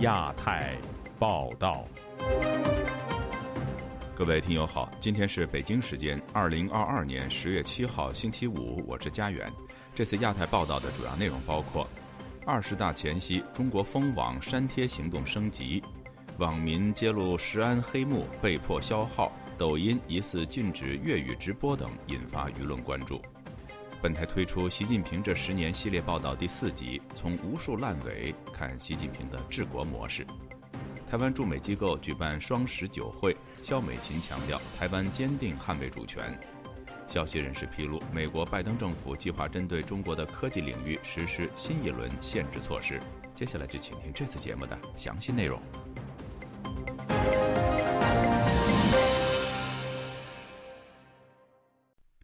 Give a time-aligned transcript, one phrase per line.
[0.00, 0.74] 亚太
[1.18, 1.84] 报道，
[4.14, 9.52] 各位听友好，今天是北京时间二零二二年十月七号星期五，我是佳远。
[9.94, 11.86] 这次亚太报道的主要内容包括：
[12.46, 15.82] 二十大前夕，中国封网删帖行动升级；
[16.38, 23.20] 网民揭露石安黑幕，被迫消耗；抖音疑似禁止粤语直播等，引发舆论关注。
[24.02, 30.26] 本台推出习近平这十年系列报道第四集，从无数烂尾看习近平的治国模式。
[31.06, 36.38] 台湾驻美机构举办双十酒会，肖美琴强调台湾坚定捍卫主权。
[37.06, 42.98] 消息人士披露，美国拜登政府计划针对中国的科技领域实施新一轮限制措施。
[43.34, 45.60] 接下来就请听这次节目的详细内容。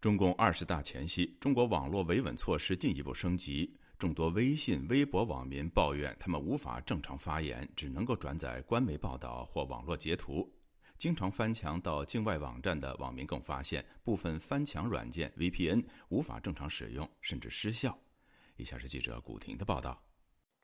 [0.06, 3.68] 中共二十大前夕，中国网络维稳措施进一步升级。
[3.98, 10.48] 众多微信、微博网民抱怨，他们无法正常发言，只能够转载官媒报道或网络截图。
[10.96, 17.98] 经常翻墙到境外网站的网民更发现，部分翻墙软件 VPN 无法正常使用，甚至失效。
[18.54, 20.00] 以下是记者古婷的报道。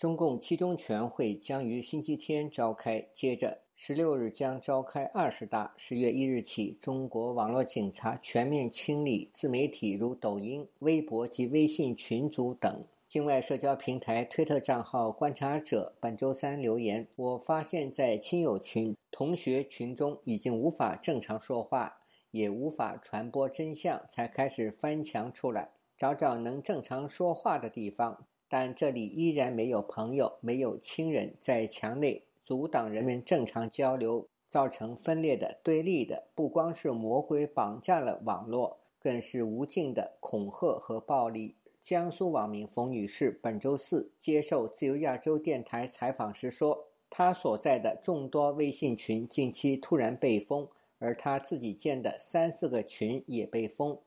[0.03, 5.73] 中共七中全会将于星期天召开，接着十六日将召开二十大。
[5.77, 12.85] 十月一日起，中国网络警察全面清理自媒体，如抖音、微博及微信群组等。
[13.07, 21.99] 境外社交平台推特账号观察者本周三留言：“我发现，在亲友群、同学群中已经无法正常说话，
[22.33, 36.29] 也无法传播真相，才开始翻墙出来，找找能正常说话的地方。”但这里依然没有朋友，没有亲人，在墙内阻挡人们正常交流，造成分裂的、对立的。
[36.35, 41.57] 不光是魔鬼绑架了网络，更是无尽的恐吓和暴力。
[41.81, 50.69] 江苏网民冯女士本周四接受自由亚洲电台采访时说：“她所在的众多微信群近期突然被封，
[50.99, 53.99] 而她自己建的三四个群也被封。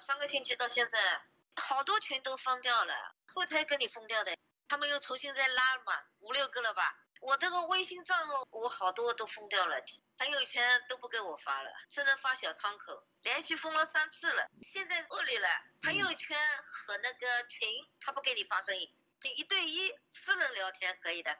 [0.00, 0.98] 上个星期到现在。”
[1.56, 4.36] 好多群都封掉了，后台给你封掉的，
[4.68, 6.82] 他们又重新再拉嘛，五六个了吧？
[7.20, 9.76] 我这个微信账号我好多都封掉了，
[10.18, 14.48] 朋友圈都不给我发了，只能发小窗口，连续封了三次了。
[14.62, 15.46] 现在恶劣了，
[15.82, 17.68] 朋友圈和那个群
[18.00, 18.88] 他不给你发声音，
[19.22, 21.36] 你一对一私人聊天可以的。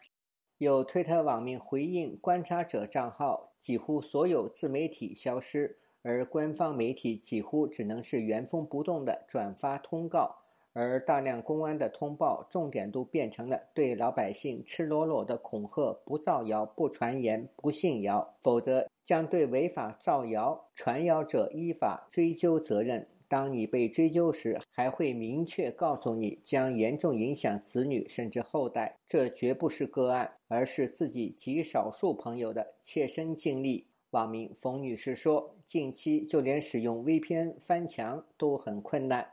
[0.58, 5.78] 有推特网民回应，观察者账号几乎所有自媒体消失。
[6.02, 23.06] 而官方媒体几乎只能是原封不动的转发通告，而大量公安的通报重点都变成了对老百姓赤裸裸的恐吓：不造谣、不传言、不信谣，否则将对违法造谣、传谣者依法追究责任。
[23.26, 28.97] 当你被追究时，还会明确告诉你将严重影响子女甚至后代。
[29.06, 33.86] 这绝不是个案，而是自己极少数朋友的切身经历。
[34.10, 39.25] 网民冯女士说：“近期就连使用 VPN 翻墙都很困难，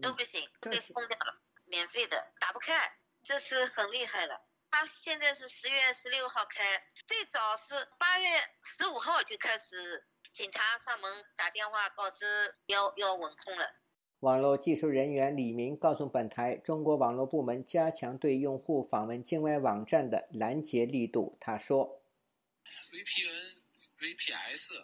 [0.00, 2.92] 都不行，被封掉了，免费的打不开，
[3.22, 4.40] 这次很厉害了。
[4.70, 6.62] 他现在是十月十六号开，
[7.06, 8.28] 最早是八月
[8.62, 13.74] 十五号就开始警察上门打电话告知要要稳控了。”
[14.20, 22.02] 网络技术人员李明告诉本台：“中国网络部门加强对用户访问境外网站的拦截力度。”他说
[22.92, 23.59] ：“VPN。”
[24.00, 24.82] VPS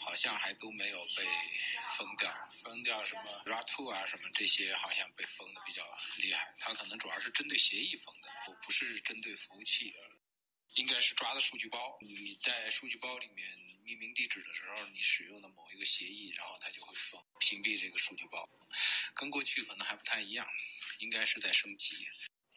[0.00, 1.24] 好像还都没有被
[1.96, 5.84] 封掉，封掉什么 RA2 啊什么这些好像被封的比较
[6.16, 6.54] 厉害。
[6.58, 9.94] 它可能主要是针对协议封的，我不是针对服务器。
[10.74, 13.46] 应该是抓的数据包，你在数据包里面
[13.84, 18.48] 命名地址的时候，你使用的某一个协议，然后它就会封屏蔽这个数据包。
[19.14, 20.46] 跟过去可能还不太一样，
[21.00, 21.94] 应该是在升级。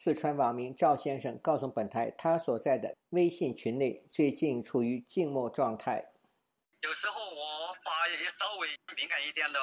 [0.06, 6.12] 四川网民赵先生告诉本台，他所在的微信群内最近处于静默状态。
[6.82, 9.58] 有时候我发一些稍微敏感一点的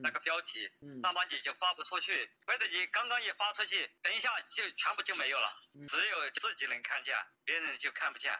[0.00, 0.66] 那个标题，
[1.02, 2.12] 那么你就发不出去；
[2.46, 5.52] 或者你刚刚一发出去，等一下就全部就没有了，
[5.86, 7.14] 只有自己能看见，
[7.44, 8.32] 别人就看不见。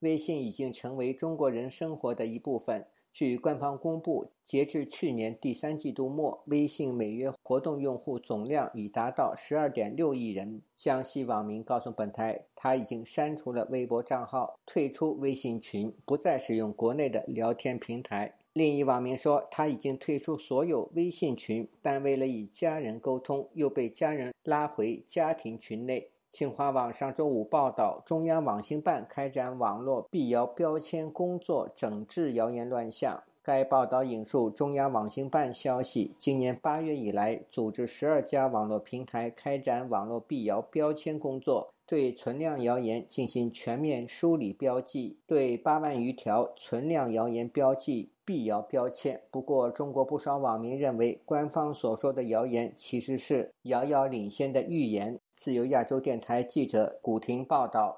[0.00, 2.86] 微信已经成为中国人生活的一部分。
[3.12, 10.62] 据官方公布，截至去年第三季度末，微信每月活动用户总量已达到十二点六亿人。
[10.76, 18.36] 江西网民告诉本台，他已经删除了微博账号，退出微信群，不再使用国内的聊天平台。
[18.52, 26.10] 另一网民说，他已经退出所有微信群，但为了与家人沟通，又被家人拉回家庭群内。
[26.32, 33.20] 新华网上周五报道，中央网信办开展网络辟谣标签工作，整治谣言乱象。
[33.42, 49.20] 该报道引述中央网信办消息，今年八月以来，组织十二家网络平台开展网络辟谣标签工作，对存量谣言进行全面梳理标记，对八万余条存量谣言标记辟谣标签。
[49.32, 55.18] 不过，中国不少网民认为，官方所说的谣言其实是遥遥领先的预言。
[55.40, 57.96] 自由亚洲电台记者古婷报道：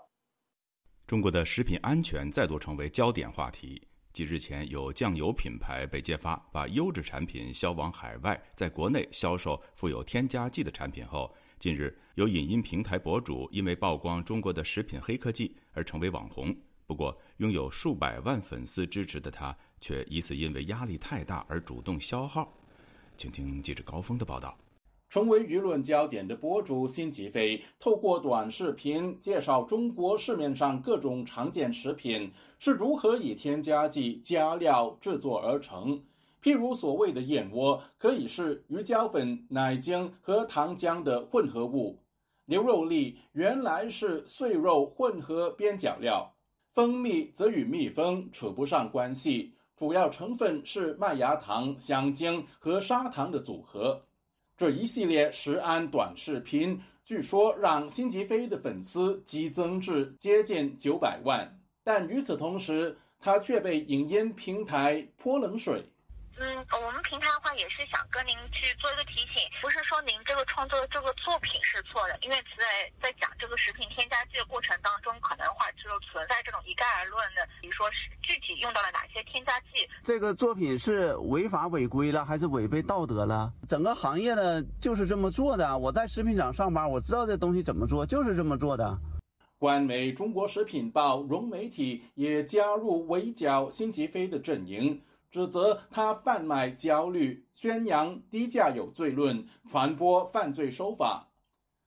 [1.08, 3.82] 中国的食品安全再度成为焦点话题。
[4.12, 16.56] 继日前有酱油品牌被揭发把优质产品销往海外，在国内销售富有添加剂的产品后，近日有影音平台博主因为曝光中国的食品黑科技而成为网红。
[16.86, 22.56] 不过，拥有数百万粉丝支持的他，却疑似因为压力太大而主动消耗。
[23.16, 24.56] 请听记者高峰的报道。
[25.12, 36.02] 成为舆论焦点的博主辛吉飞，透过短视频介绍中国市面上各种常见食品是如何以添加剂加料制作而成。
[36.42, 41.94] 譬如所谓的燕窝，可以是鱼胶粉、奶精和糖浆的混合物；
[42.46, 46.26] 牛肉粒原来是碎肉混合边角料；
[46.72, 54.00] 蜂蜜则与蜜蜂扯不上关系，主要成分是麦芽糖、香精和砂糖的组合。
[54.56, 65.91] 这一系列食安短视频，据说让辛吉飞的粉丝激增至接近九百万，但与此同时，他却被影音平台泼冷水。
[66.42, 79.88] 嗯，我们平台的话也是想跟您去做一个提醒，不是说您这个创作的这个作品是错的，因为在在讲这个食品添加剂的过程当中，可能话就存在这种一概而论的，比如说是具体用到了哪些添加剂。
[80.02, 83.52] 这个作品是违法违规了，还是违背道德了？
[83.68, 85.78] 整个行业呢就是这么做的。
[85.78, 88.98] 我在食品厂上班，我知道这东西怎么做，就是这么做的。
[89.58, 95.00] 官媒《中国食品报》融媒体也加入围剿辛吉飞的阵营。
[95.32, 101.30] 指责他贩卖焦虑，宣扬低价有罪论，传播犯罪手法。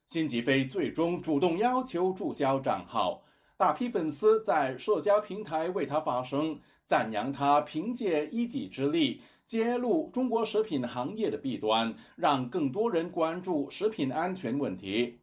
[0.08, 3.22] 辛吉飞最终主动要求注销账号，
[3.56, 15.20] 大批粉丝在社交平台为他发声，赞扬他凭借一己之力揭露中国食品行业的弊端，让更多人关注食品安全问题。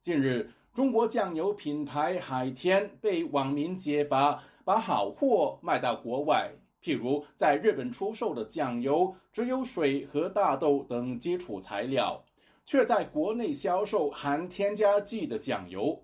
[0.00, 6.52] 近日，中国酱油品牌海天被网民揭发把好货卖到国外。
[6.86, 12.22] 譬如在日本出售的酱油只有水和大豆等基础材料，
[12.64, 16.00] 却在国内销售含添加剂的酱油。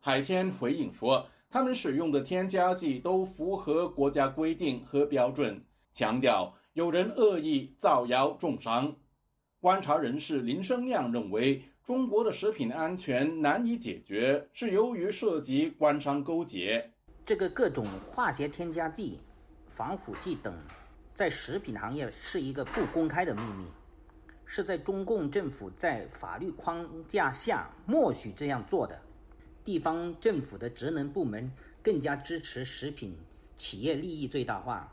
[0.00, 8.92] 海天回应说，他们使用的添加剂都符合国家规定和标准，强调有人恶意造谣重伤。
[9.60, 16.90] 观察人士林生亮认为，中国的食品安全难以解决，是由于涉及官商勾结。
[17.24, 19.20] 这个各种化学添加剂。
[19.74, 20.54] 防腐剂等，
[21.14, 23.66] 在食品行业是一个不公开的秘密，
[24.46, 28.96] 是在中共政府在法律框架下默许这样做的。
[29.64, 31.50] 地方政府的职能部门
[31.82, 33.16] 更加支持食品
[33.56, 34.88] 企业利益最大化，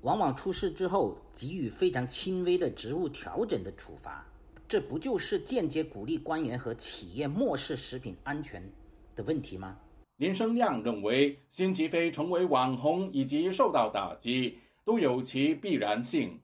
[0.00, 4.26] 往往出事之后给予非常轻微的职务调整的处罚，
[4.66, 8.66] 这不就是间接鼓励官员和企业漠视食品安全
[9.14, 9.76] 的问题吗？
[10.22, 16.38] 林生亮认为，辛吉飞成为网红以及受到打击，都有其必然性。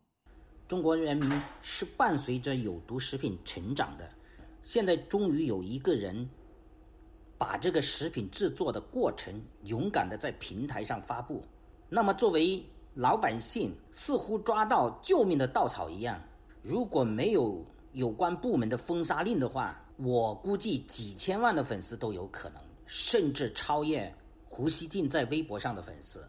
[0.66, 1.30] 中国人民
[1.62, 4.10] 是伴随着有毒食品成长的，
[4.64, 6.28] 现在终于有一个人
[7.38, 11.44] 把这个食品制作的过程勇敢的在平台上发布。
[11.88, 12.60] 那么，作为
[12.94, 16.20] 老百姓，似乎抓到救命的稻草一样。
[16.62, 22.60] 如果没有有关部门的封杀令的话，我估计几千万的粉丝都有可能。
[22.90, 24.10] 甚至超越
[24.46, 26.26] 胡锡进在微博上的粉丝。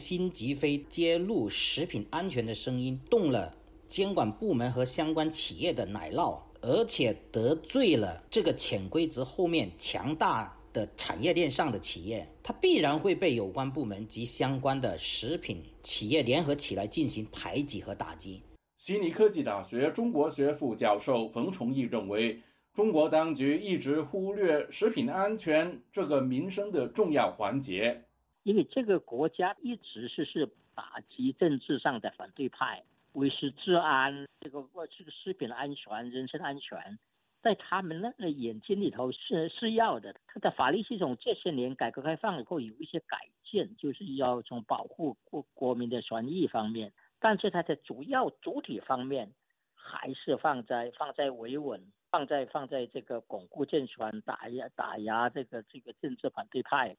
[0.00, 3.56] 辛吉飞揭露食品安全的声音，动了
[3.88, 18.42] 监管部门和相关企业的奶酪，而且得罪了这个潜规则后面强大的产业链上的企业，它必然会被有关部门及相关的食品企业联合起来进行排挤和打击。
[18.76, 22.38] 悉尼科技大学中国学副教授冯崇义认为。
[22.76, 28.04] 中国当局一直忽略食品安全这个民生的重要环节，
[28.42, 34.62] 因为这个国家一直是是打击政治上的反对派，维持治安，这个
[34.94, 36.98] 这个食品安全、人身安全，
[37.40, 40.14] 在他们那个眼睛里头是是要的。
[40.26, 49.32] 他的法律系统这些年改革开放以后有一些改进，就是要从保护国国民的权益方面，但是它的主要主体方面
[49.74, 51.80] 还是放在放在维稳。
[52.10, 56.96] 放在放在这个巩固政权、打压打压这个这个政治反对派。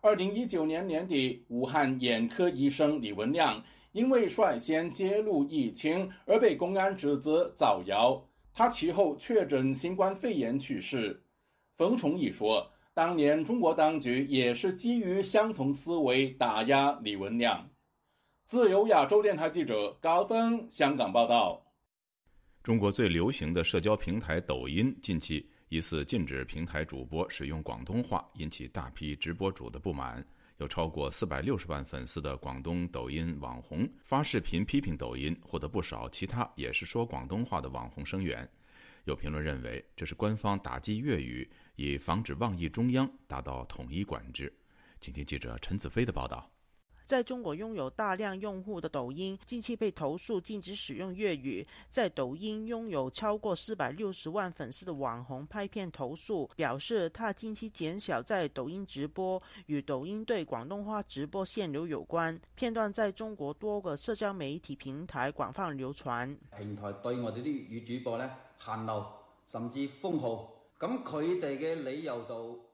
[0.00, 3.62] 二零一九年年底，武汉眼科医生李文亮
[3.92, 8.22] 因为率先揭露疫情而被公安指责造谣，
[8.52, 11.22] 他其后确诊新冠肺炎去世。
[11.74, 17.68] 冯崇义说，当年中国当局也是基于相同思维打压李文亮。
[18.44, 21.65] 自由亚洲电台记者高峰香港报道。
[22.66, 25.48] 中国最流行的社交平台抖音近期。
[25.68, 30.26] 疑似禁止平台主播使用广东话，引起大批直播主的不满。
[30.56, 38.48] 有超过四百六十万粉丝的广东抖音网红发视频批评抖音，获得不少其他也是说广东话的网红声援。
[39.04, 44.52] 有评论认为，这是官方打击粤语，以防止妄议中央，达到统一管制。
[45.00, 46.50] 请听记者陈子飞的报道。
[47.06, 51.64] 在中国拥有大量用户的抖音，近期被投诉禁止使用粤语。
[51.88, 62.36] 在抖音拥有超过四百六十万粉丝的网红拍片投诉，表示他近期减少在抖音直播，与抖音对广东话直播限流有关。
[62.56, 66.36] 片段在中国多个社交媒体平台广泛流传。
[66.58, 69.06] 平台对我哋啲粤语主播咧限流，
[69.46, 70.52] 甚至封号。
[70.80, 72.65] 咁佢哋嘅理由就。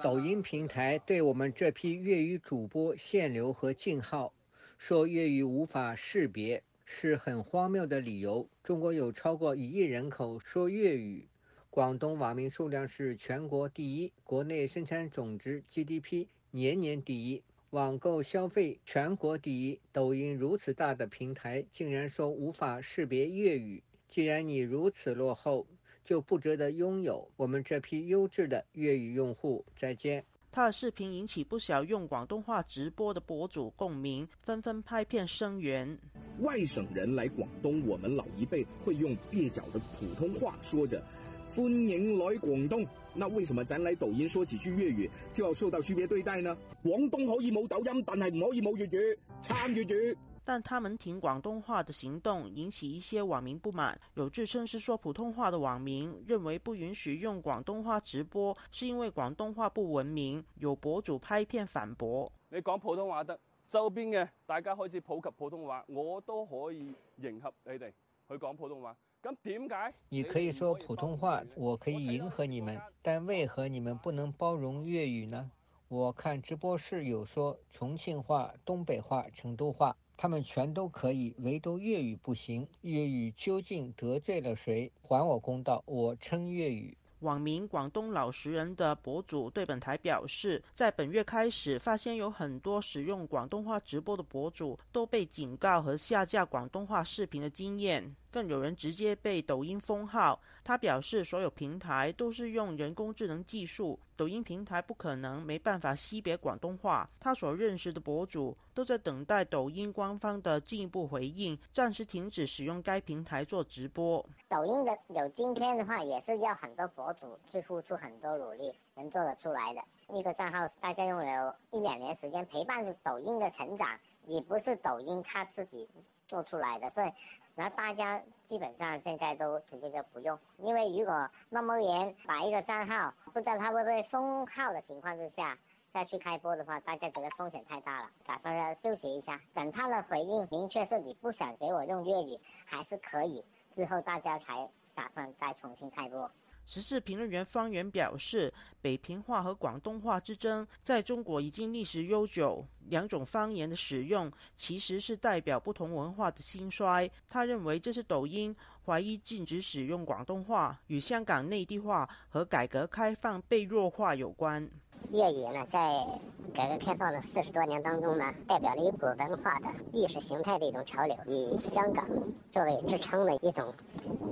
[0.00, 4.32] 抖音平台对我们这批粤语主播限流和禁号，
[4.78, 8.48] 说粤语无法识别，是很荒谬的理由。
[8.62, 11.26] 中国有超过一亿人口说粤语，
[11.68, 19.80] 广东网民数量是全国第一，国内生产总值 GDP 年年第一，网购消费全国第一。
[19.92, 25.66] 抖音如此大的平台，竟然说无法识别粤语，既然你如此落后。
[26.04, 29.64] 就不值得拥有我们这批优质的粤语用户。
[29.78, 30.24] 再见。
[30.54, 35.98] 他的视频引起不少用广东话直播的博主共鸣，纷纷拍片声援。
[36.40, 41.02] 外省人来广东，我们老一辈会用蹩脚的普通话说着
[41.56, 42.86] “欢迎来广东”。
[43.14, 46.54] 那为什么咱来抖音说几句粤语就要受到区别对待呢？
[46.82, 50.14] 广东可以冇抖音，但系唔可以冇粤语，参粤语。
[50.44, 54.00] 但他们听广东话的行动引起一些网民不满。
[54.14, 60.44] 有自称是说普通话的网民认为不允许用广东话直播，是因为广东话不文明。
[60.56, 67.92] 有博主拍片反驳：你讲普通话得，周边嘅大家开始普及普通话，我都可以迎合你哋
[68.28, 68.96] 去讲普通话。
[69.22, 69.94] 咁点解？
[70.08, 75.50] 你可以说普通话，我可以迎合你们，但为何你们不能包容粤语呢？
[75.88, 79.96] 我看直播室有说重庆话、东北话、成都话。
[80.22, 82.64] 他们全都可以，唯独粤语不行。
[82.82, 84.88] 粤语究竟得罪了谁？
[85.02, 85.82] 还我公道！
[85.84, 86.96] 我称粤语。
[87.18, 98.14] 网名“广东老实人”的博主对本台表示，在本月开始，发现有很多使用广东话直播的博主都被警告和下架广东话视频的经验。
[98.32, 100.40] 更有人直接被抖音封号。
[100.64, 107.08] 他表示，所有平台都是用人工智能技术，抖音平台不可能没办法识别广东话。
[107.20, 114.24] 他所认识的博主都在等待抖音官方的进一步回应，暂时停止使用该平台做直播。
[114.48, 119.82] 抖音的有今天的话，也是要很多博主去付出很多努力能做得出来的。
[120.16, 125.88] 一个账号，大家用了一两年时间陪伴着抖音的成长，也不是抖音他自己
[126.28, 127.10] 做出来的，所以。
[127.54, 135.58] 然后大家基本上现在都直接就不用，因为如果猫猫言把一个账号不知道他会不会封号的情况之下
[135.92, 146.30] 再去开播的话，大家觉得风险太大了，打算要休息一下，等他的回应明确是你不想给我用粤语还是可以，之后大家才打算再重新开播。
[146.64, 157.10] 时事评论员方圆表示，北平话和广东话之争在中国已经历史悠久，两种方言的使用其实是代表不同文化的兴衰。
[157.28, 158.54] 他认为这是抖音
[158.86, 164.70] 怀疑禁止使用广东话与香港内地化和改革开放被弱化有关。
[165.10, 166.06] 粤语呢，在
[166.54, 172.06] 改革开放的四十多年当中呢，代表了一股文化的意识形态的一种潮流，以香港
[172.50, 173.72] 作为支撑的一种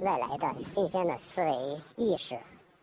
[0.03, 2.39] 外来的新鲜的思维意识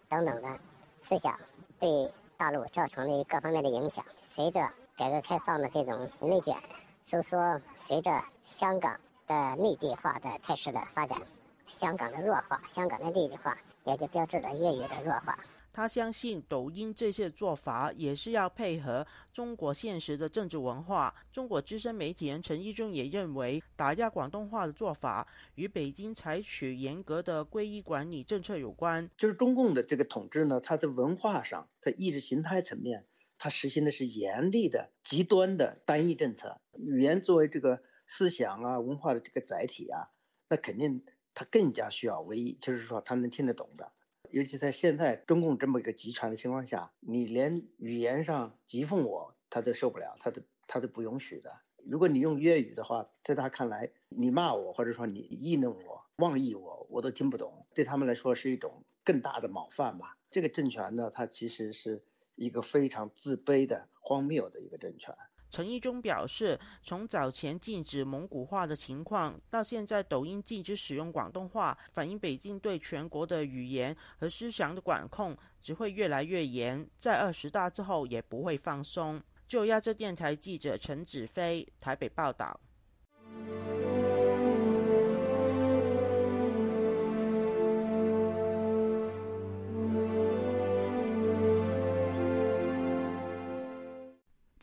[0.09, 0.59] 等等的
[1.01, 1.39] 思想，
[1.79, 4.03] 对大陆造成的各方面的影响。
[4.25, 4.59] 随着
[4.95, 6.55] 改革开放的这种内卷
[7.03, 11.19] 收缩，随着香港的内地化的态势的发展，
[11.67, 15.37] 香港的弱化，香港的内地化，也就标志着粤语的弱化。
[15.77, 21.13] 他相信抖音这些做法也是要配合中国现实的政治文化。
[21.31, 29.07] 中国资深媒体人陈一中也认为，打压广东话的做法与北京采取严格的归一管理政策有关。
[29.15, 33.05] 就是中共的这个统治呢，它在文化上，在意识形态层面，
[33.37, 36.59] 它实行的是严厉的、极端的单一政策。
[36.75, 40.09] 语言作为这个思想啊、文化的这个载体啊，
[40.49, 41.05] 那肯定
[41.35, 43.91] 它更加需要唯一，就是说他能听得懂的。
[44.31, 51.51] 尤其在现在中共这么一个集权的情况下，你连语言上讥讽我，他都受不了，他都他都不允许的。
[51.85, 60.17] 如果你用粤语的话，在他看来，你骂我或者说你议论我、妄议我，我都听不懂，对他们来说是一种更大的冒犯吧。
[60.29, 62.03] 这个政权呢，它其实是
[62.35, 65.15] 一个非常自卑的、荒谬的一个政权。
[65.49, 79.21] 陈一中表示，从早前禁止蒙古话的情况，到现在抖音禁止使用广东话，反映北京对全国的语言和思想的管控只会越来越严，在二十大之后也不会放松。
[79.47, 82.59] 就亚洲电台记者陈子飞台北报道。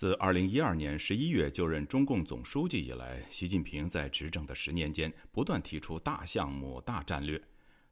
[0.05, 7.43] 自二零一二年十一月就任中共总书记以来，习近平在执政的十年间不断提出大项目、大战略，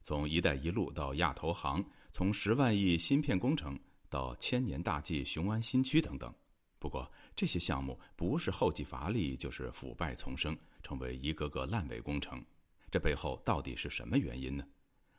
[0.03, 6.31] 从“一带一路”到亚投行，从十万亿芯片工程到千年大计雄安新区等等。
[6.79, 12.45] 不过，这些项目不是后继乏力，就是腐败丛生，成为一个个烂尾工程。
[12.91, 14.63] 这背后到底是什么原因呢？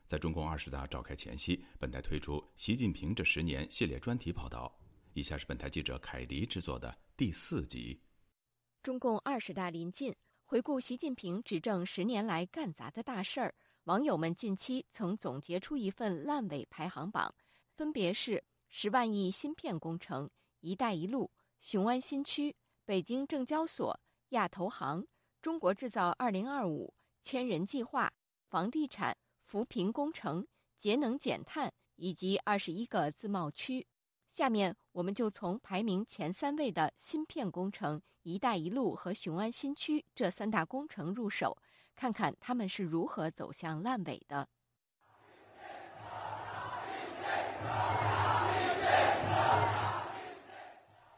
[0.06, 4.72] 在中共二十大召开前夕，本台推出《习近平这十年》系列专题报道。
[5.14, 8.00] 以下是本台记者凯迪制作的第四集。
[8.82, 13.54] 中共二十大临近，回顾习近平执政十年来干砸的大事儿，
[13.84, 17.34] 网友们近期曾总结出一份烂尾排行榜，
[17.76, 20.30] 分别是十万亿芯片工程、
[20.62, 21.30] 一带一路、
[21.60, 25.06] 雄安新区、北京证交所、亚投行、
[25.42, 26.92] 中国制造二零二五、
[27.22, 28.12] 千人计划、
[28.50, 30.48] 房地产、扶贫工程、
[30.80, 33.86] 节能减碳以及二十一个自贸区。
[34.28, 41.58] 下面我们就从排名前三位的芯片工程、“一带一路”和雄安新区这三大工程入手，
[41.96, 44.48] 看看他们是如何走向烂尾的。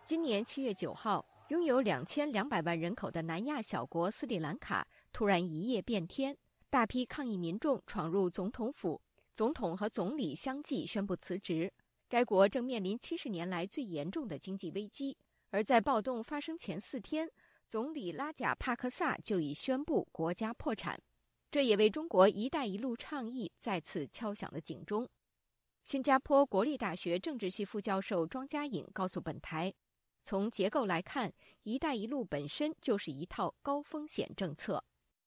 [0.01, 6.37] 今年七月九号，拥有两千两百万人口的南亚小国斯里兰卡突然一夜变天，
[6.69, 9.01] 大批抗议民众闯入总统府，
[9.33, 11.73] 总统和总理相继宣布辞职。
[12.07, 15.17] 该国正面临七十年来最严重的经济危机，
[15.49, 17.29] 而在暴动发生前四天，
[17.67, 21.01] 总理拉贾帕克萨就已宣布国家破产，
[21.49, 25.09] 这也为中国“一带一路”倡议再次敲响了警钟。
[25.83, 29.73] 新加坡国立大学政治系副教授庄家颖告诉本台，
[30.23, 34.83] 从结构来看，“一带一路”本身就是一套高风险政策。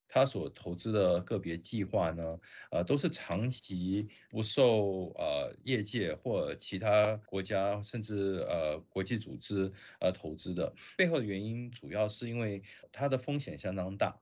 [0.08, 2.40] 他所投资的个别计划呢，
[2.70, 10.74] 呃，都是长期不受呃业界或其他国家甚至呃国际组织呃投资的。
[10.96, 14.18] 背后的原因主要是因为它的风险相当大。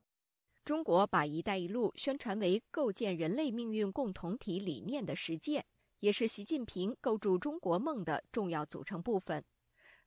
[0.65, 5.65] 中国把“一带一路”宣传为构建人类命运共同体理念的实践，
[6.01, 9.45] 也是习近平构筑中国梦的重要组成部分。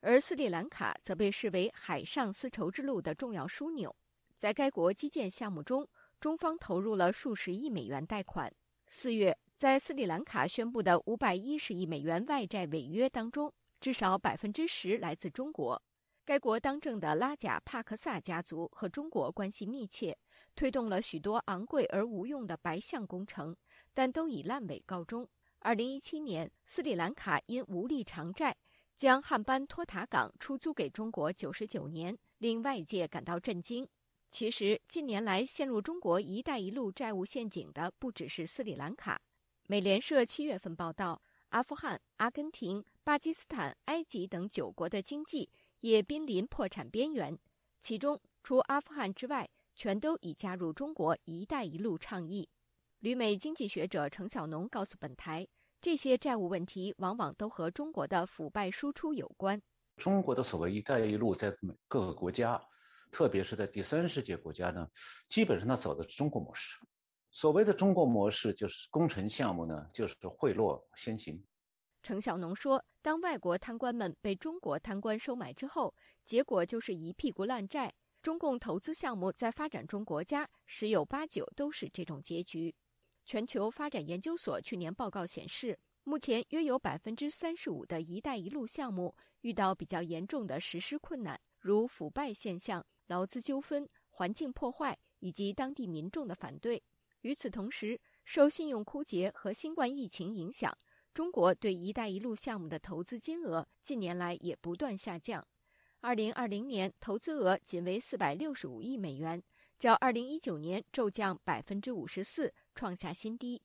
[0.01, 3.95] 而斯里兰卡则被视为海上丝绸之路的重要枢纽。
[4.39, 5.85] 在该国基建项目中，
[6.17, 8.49] 中方投入了数十亿美元贷款。
[8.87, 15.83] 四月，在斯里兰卡宣布的五百一十亿美元外债违约当中，至少百分之十来自中国。
[16.23, 20.17] 该国当政的拉贾帕克萨家族和中国关系密切，
[20.55, 23.53] 推动了许多昂贵而无用的白象工程，
[23.93, 25.27] 但都以烂尾告终。
[25.59, 28.55] 二零一七年，斯里兰卡因无力偿债，
[28.95, 33.85] 将汉班托塔港出租给中国九十九年，令外界感到震惊。
[34.31, 39.19] 其实，近年来陷入中国“一带一路”债务陷阱的不只是斯里兰卡。
[39.65, 47.37] 美联社七月份报道，阿富汗、阿根廷、巴基斯坦、埃及等九国的经济也濒临破产边缘，
[47.79, 52.47] 其中除阿富汗之外，全都已加入中国“一带一路”倡议。
[52.99, 55.47] 旅美经济学者程小农告诉本台，
[55.81, 59.59] 这些债务问题往往都和中国的腐败输出有关。
[59.97, 61.51] 中国的所谓“一带一路”在
[61.87, 62.61] 各个国家。
[63.11, 64.87] 特别是在第三世界国家呢，
[65.27, 66.77] 基本上它走的是中国模式。
[67.31, 71.41] 所谓的中国模式，就是工程项目呢，就是贿赂先行。
[72.01, 75.93] 程小农说，当外国贪官们被中国贪官收买之后，
[76.23, 77.93] 结果就是一屁股烂债。
[78.21, 82.75] 中共投资项目在发展中国家十有八九都是这种结局。
[83.25, 92.85] 全球发展研究所去年报告显示，目前约有百分之三十五的一带一路项目遇到比较严重的实施困难，如腐败现象。
[93.09, 96.81] 劳资纠纷、环境破坏以及当地民众的反对。
[97.21, 100.71] 与此同时，受信用枯竭和新冠疫情影响，
[101.13, 105.45] 中国对“一带一路”项目的投资金额近年来也不断下降。
[105.99, 109.43] 二零二零年投资额仅为四百六十五亿美元，
[109.77, 113.61] 较二零一九年骤降百分之五十四，创下新低。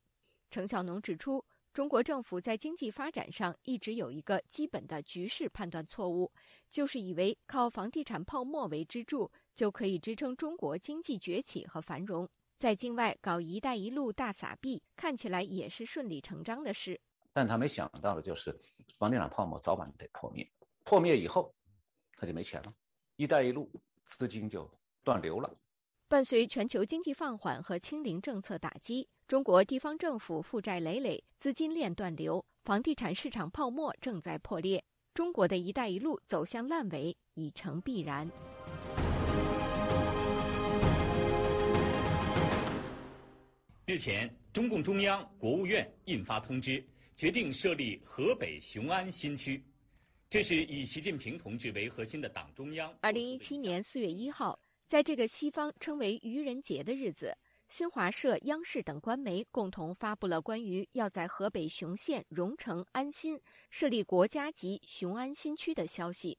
[0.50, 1.44] 程晓农指出，
[1.75, 6.31] 中国政府在经济发展上一直有一个基本的局势判断错误，
[6.71, 17.01] 就是以为靠房地产泡沫为支柱就可以支撑中国经济崛起和繁荣，在境外搞“一带一路”大撒币，看起来也是顺理成章的事。
[17.33, 18.57] 但他没想到的就是，
[18.97, 20.49] 房地产泡沫早晚得破灭，
[20.85, 21.53] 破灭以后，
[22.17, 22.73] 他就没钱了
[23.19, 23.69] ，“一带一路”
[24.07, 24.71] 资金就
[25.03, 25.53] 断流了。
[26.07, 34.85] 伴随全球经济放缓和清零政策打击，中国地方政府负债累累，资金链断流，房地产市场泡沫正在破裂。
[35.15, 38.31] 中国的一带一路走向烂尾已成必然。
[43.87, 46.85] 日前，中共中央、国务院印发通知，
[47.17, 49.65] 决定设立河北雄安新区。
[50.29, 52.95] 这是以习近平同志为核心的党中央。
[53.01, 54.61] 二零一七年四月一号。
[54.87, 57.35] 在这个西方称为愚人节的日子，
[57.77, 66.39] 新华社、央视等官媒共同发布了关于要在河北雄县荣成安新设立国家级雄安新区的消息。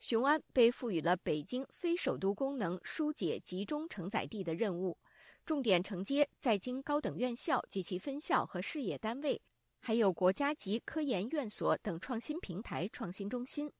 [0.00, 4.96] 雄安被赋予了北京非首都功能疏解集中承载地的任务，
[5.44, 9.42] 重点承接在京高等院校及其分校和事业单位，
[9.80, 13.70] 还有国家级科研院所等创新平台、创新中心。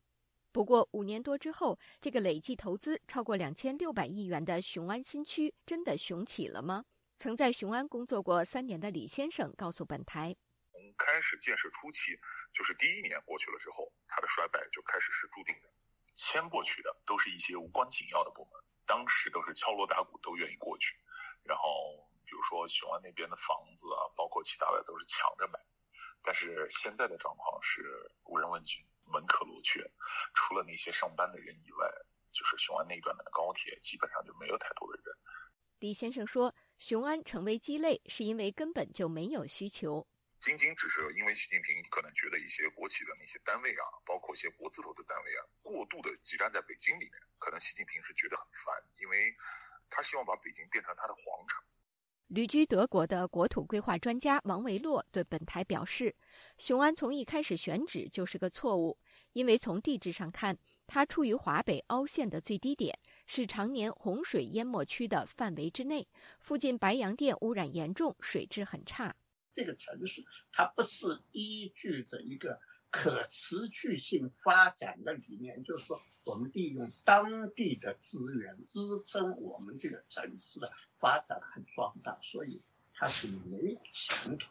[0.52, 6.84] 不过五年多之后，这个累计投资超过两千六百亿元的雄安新区真的雄起了吗？
[7.18, 10.34] 曾在雄安工作过三年的李先生告诉本台
[10.72, 12.18] ：“从开始建设初期，
[12.52, 15.70] 就是第一年过去了之后，它的衰败就开始是注定的。
[16.16, 20.96] 迁过去的都是一些无关紧要的部门，当时都是敲锣打鼓都愿意过去。
[21.44, 25.60] 然后比如说雄安那边的房子啊，包括其他的都是抢着买。
[26.24, 29.80] 但是现在的状况是无人问津。”门可罗雀，
[30.34, 31.86] 除了那些上班的人以外，
[32.32, 35.16] 就是雄安那段的高铁基本上就没有太多的人。
[35.80, 40.06] 李先生说，雄安成为鸡肋，是因为根本就没有需求。
[40.38, 49.36] 仅仅只是因为习近平可能觉得一些国企的那些单位啊，包括一些国字头的单位啊，过度的挤占在北京里面，可能习近平是觉得很烦，因为
[49.90, 51.59] 他希望把北京变成他的皇城。
[52.30, 56.14] 旅居德国的国土规划专家王维洛对本台表示，
[56.58, 58.96] 雄安从一开始选址就是个错误，
[59.32, 66.06] 因为从地质上看，它处于华北凹陷的最低点，是常年洪水淹没区的范围之内，
[66.38, 69.12] 附近白洋淀污染严重，水质很差。
[69.52, 80.70] 这个城市它不是依据着一个可持续性发展的理念，就是说我们利用当地的资源支撑我们这个城市的。
[81.00, 82.60] 发展很壮大，所以
[82.92, 84.50] 它是没有前途。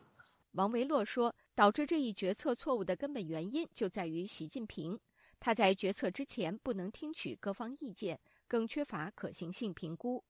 [0.53, 4.99] 王维洛说，导致这一决策错误的根本原因就在于习近平，
[5.39, 10.23] 他在决策之前不能听取各方意见，更缺乏可行性评估。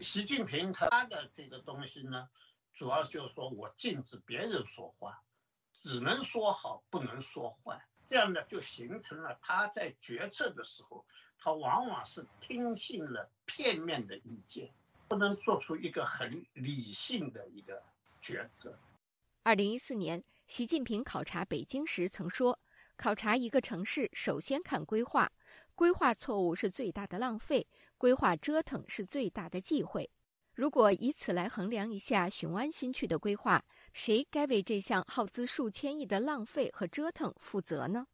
[0.00, 2.30] 习近平他的这个东西呢，
[2.72, 5.22] 主要就是说我禁止别人说话，
[5.74, 11.04] 只能说好，不能说坏，这样呢就形成了他在决策的时候，
[11.38, 14.72] 他往往是听信了片面的意见。
[15.08, 17.80] 不能做出一个很理性的一个
[18.20, 18.76] 决策。
[19.44, 22.58] 二零一四年，习近平考察北京时曾说
[22.98, 25.30] ：“考察一个城市，首先看规划，
[25.76, 30.10] 规划错误是最大的浪费，规划折腾是最大的忌讳。”
[30.52, 33.64] 如果以此来衡量一下雄安新区的规划，
[33.96, 38.06] 谁该为这项耗资数千亿的浪费和折腾负责呢？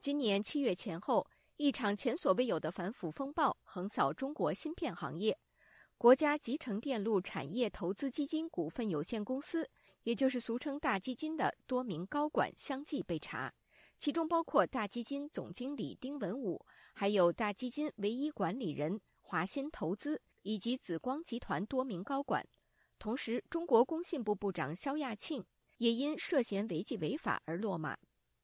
[0.00, 1.26] 今年七月前后，
[1.58, 5.38] 一场前所未有的反腐风暴横扫中国芯片行业。
[5.98, 9.68] 国家集成电路产业投资基金股份有限公司，
[10.04, 13.52] 也就是俗称大基金的多名高管相继被查，
[13.98, 18.98] 其中包括大基金总经理丁文武，还有大基金唯一管理人
[19.32, 22.46] 华鑫投资以及紫光集团多名高管。
[22.98, 25.42] 同时，中国工信部部长肖亚庆
[25.78, 27.96] 也因涉嫌违纪违法而落马。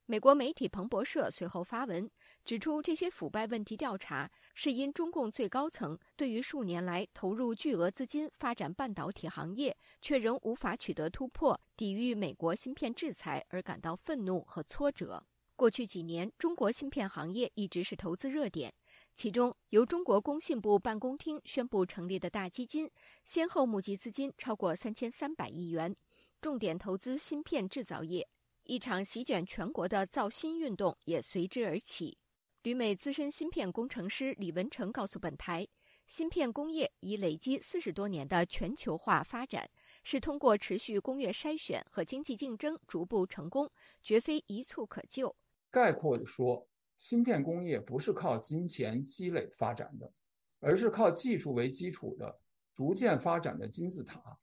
[0.06, 2.10] 美国媒体彭博社随后发文
[2.42, 15.22] 指出，这些腐败问题调查是因中共最高层对于数年来投入巨额资金发展半导体行业，却仍无法取得突破，抵御美国芯片制裁而感到愤怒和挫折。
[15.54, 18.72] 过去几年，中国芯片行业一直是投资热点，
[19.18, 22.88] 其中由中国工信部办公厅宣布成立的大基金，
[23.24, 25.96] 先后募集资金超过三千三百亿元，
[26.40, 28.28] 重点投资芯片制造业。
[28.62, 32.16] 一场席卷全国的造芯运动也随之而起。
[32.62, 35.66] 旅美资深芯片工程师李文成告诉本台，
[36.06, 39.68] 芯片工业已累积四十多年的全球化发展，
[40.04, 43.68] 是通过持续工业筛选和经济竞争逐步成功，
[44.00, 45.34] 绝非一蹴可就。
[45.72, 46.64] 概括地说，
[46.98, 50.12] 芯片工业不是靠金钱积累发展的，
[50.58, 52.38] 而是靠技术为基础的
[52.74, 54.38] 逐渐发展的金字塔。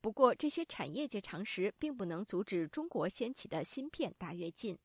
[0.00, 4.78] 不过，这些产业界常识并不能阻止中国掀起的芯片大跃进。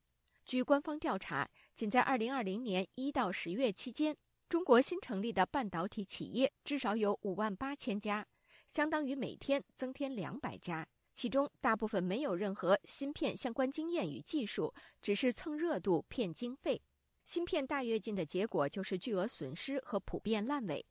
[0.43, 4.17] 据官方调查，仅在2020年1到10月期间，
[4.49, 8.27] 中国新成立的半导体企业至少有5万八千家，
[8.67, 10.85] 相当于每天增添两百家。
[11.13, 16.81] 其中大部分没有任何芯片相关经验与技术，只是蹭热度骗经费。
[17.25, 20.85] 芯片大跃进的结果就是巨额损失和普遍烂尾。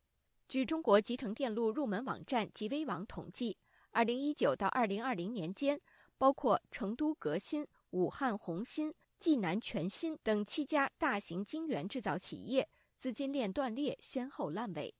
[0.48, 3.56] 据中国集成电路入门网站极微网统计，
[3.90, 5.80] 二零一九到二零二零年间，
[6.18, 14.94] 包括成都革新、武汉宏芯、济南全芯等七家大型晶圆制造企业资金链断裂，先后烂尾。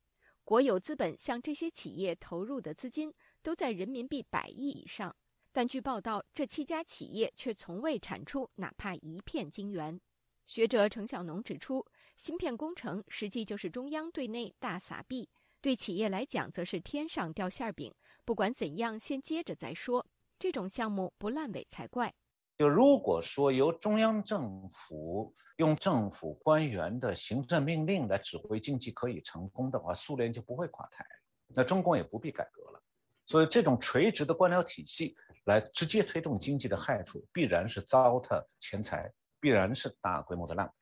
[0.45, 5.15] 国有资本向这些企业投入的资金都在人民币百亿以上，
[5.53, 10.01] 但据报道，这七家企业却从未产出哪怕一片晶圆。
[10.47, 17.95] 学者程晓农指出，芯片工程实际就是中央对内大撒币，对企业来讲则是天上掉馅饼。
[18.25, 20.07] 不管怎样，先接着再说。
[20.39, 22.13] 这种项目不烂尾才怪。
[22.59, 31.05] 就如果说由中央政府用政府官员的行政命令来指挥经济可以成功的话，苏联就不会垮台，
[31.49, 32.83] 那中国也不必改革了。
[33.27, 39.11] 所以，这种垂直的官僚体系来直接推动经济的害处，必然是糟蹋钱财。
[39.43, 40.73] 必然是大规模的浪费，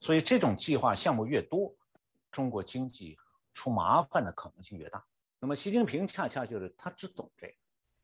[0.00, 1.70] 所以这种计划项目越多，
[2.32, 3.14] 中国经济
[3.52, 5.04] 出麻烦的可能性越大。
[5.38, 7.52] 那么习近平恰恰就是他只懂这个。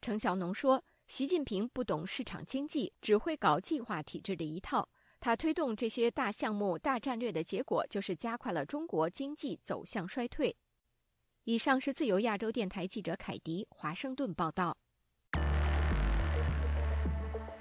[0.03, 4.87] 程小农说，习近平不懂市场经济，只会搞计划体制的一套。
[5.19, 10.55] 他推动这些大项目、大战略的结果，就是加快了中国经济走向衰退。
[11.45, 14.77] 以上是自由亚洲电台记者凯迪华盛顿报道。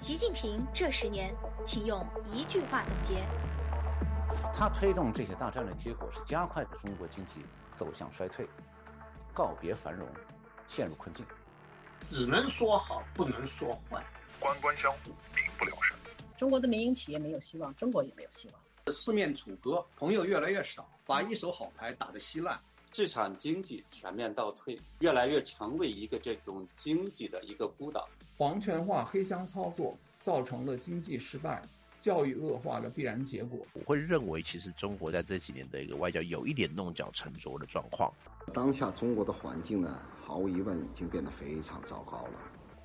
[0.02, 1.32] 习近平这十年，
[1.64, 3.24] 请用一句话总结。
[4.56, 8.50] 他推动这些大战略，结果是加快了中国经济走向衰退，
[9.32, 10.08] 告别繁荣，
[10.68, 11.24] 陷入困境。
[12.10, 14.04] 只能说好，不能说坏。
[14.40, 15.96] 官官相护，民不聊生。
[16.36, 18.92] 中国的民营企业没有希望，中国也没有希望。
[18.92, 22.60] 四面楚歌，朋友越来越少，把一手好牌打得稀烂。
[22.94, 28.08] 市场经济全面倒退，越来越成为一个这种经济的一个孤岛。
[28.38, 31.62] 皇权化、黑箱操作造成了经济失败、
[32.00, 33.60] 教育恶化的必然结果。
[33.74, 38.12] 我会认为，其实中国在这几年的一个外交有一点弄巧成拙的状况。
[38.54, 42.34] 当下中国的环境呢，毫无疑问已经变得非常糟糕了。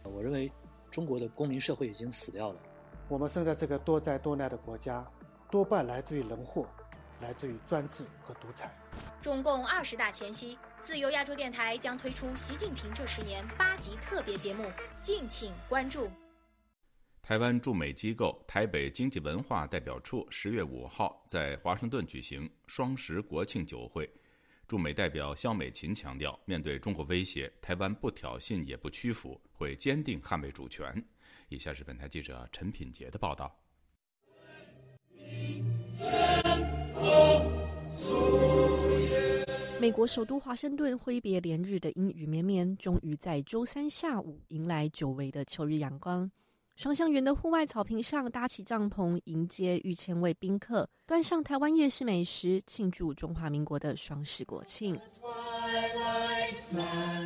[0.04, 0.50] 我认为，
[0.88, 2.60] 中国的公民社会已经死掉了。
[3.08, 5.04] 我们生在这个多灾多难的国家，
[5.50, 6.64] 多半来自于人祸。
[7.20, 8.70] 来自于专制和独裁。
[9.20, 14.70] 中共二十大前夕，自由亚洲电台将推出习近平这十年八集特别节目，
[15.02, 16.11] 敬请关注。
[17.22, 24.09] 台湾驻美机构台北经济文化代表处十月五号在华盛顿举行双十国庆酒会，
[24.68, 31.05] 驻美代表肖美琴强调，面对中国威胁，台湾不挑衅也不屈服，会坚定捍卫主权。
[31.48, 33.52] 以下是本台记者陈品杰的报道。
[39.78, 46.28] 美国首都华盛顿挥别连日的阴雨绵绵，终于在周三下午迎来久违的秋日阳光。
[46.74, 54.98] 双向园的户外草坪上搭起帐篷，迎接逾千位宾客，端上台湾夜市美食，庆祝中华民国的双十国庆。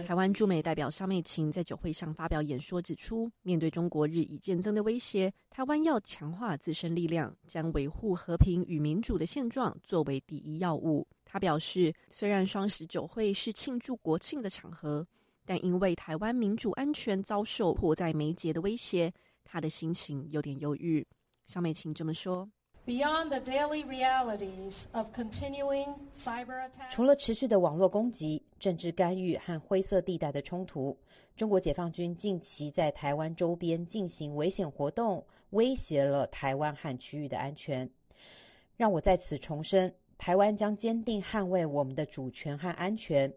[0.06, 11.06] 台湾驻美代表肖美琴在酒会上发表演说，指出，面对中国日益渐增的威胁，台湾要强化自身力量，将维护和平与民主的现状作为第一要务。
[11.24, 15.06] 他表示，虽然双十酒会是庆祝国庆的场合，
[15.46, 19.12] 但因为台湾民主安全遭受迫在眉睫的威胁。
[19.44, 21.06] 他的心情有点忧郁，
[21.46, 22.48] 肖美琴这么说。
[26.90, 30.96] 除了持续的网络攻击、政治干预和灰色地带的冲突，
[31.34, 37.90] 中国解放军近期在台湾周边进行危险活动，威胁了台湾和区域的安全。
[38.76, 43.32] 让我在此重申，台湾将坚定捍卫我们的主权和安全。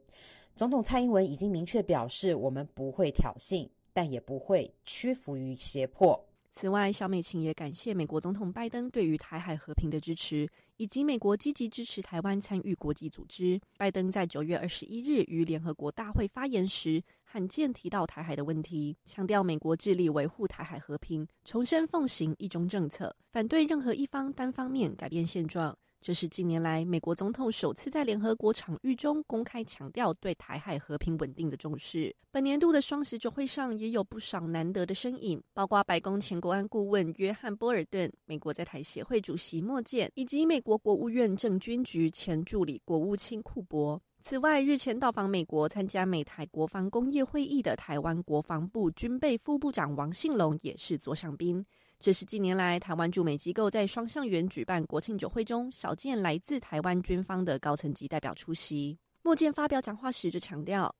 [0.55, 3.67] 总统蔡英文已经明确表示，我们不会挑衅。
[3.95, 6.19] 但也不会屈服于胁迫。
[6.55, 13.59] 此外，小美琴也感谢美国总统拜登对于台海和平的支持，以及美国积极支持台湾参与国际组织。
[13.75, 25.75] 拜登在九月二十一日于联合国大会发言时，罕见提到台海的问题，强调美国致力维护台海和平，重申奉行一中政策，反对任何一方单方面改变现状。
[26.03, 32.13] 这是近年来美国总统首次在联合国场域中公开强调对台海和平稳定的重视。
[32.29, 44.01] 本年度的双十酒会上也有不少难得的身影，包括白宫前国安顾问约翰·波尔顿、美国在台协会主席莫健，以及美国国务院政军局前助理国务卿库珀。
[44.19, 51.65] 此外，日前到访美国参加美台国防工业会议的台湾国防部军备副部长王信龙也是座上宾。
[52.03, 58.99] 这是近年来台湾驻美机构在双向园举办国庆酒会中少见来自台湾军方的高层级代表出席。
[59.21, 60.93] 莫健发表讲话时就强调，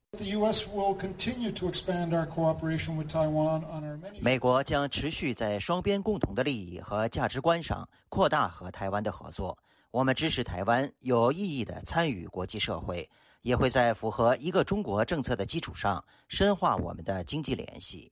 [4.22, 9.58] 美国将持续在双边共同的利益和价值观上扩大和台湾的合作。
[9.92, 13.10] 我们支持台湾有意义的参与国际社会，
[13.42, 18.10] 也会在符合一个中国政策的基础上深化我们的经济联系。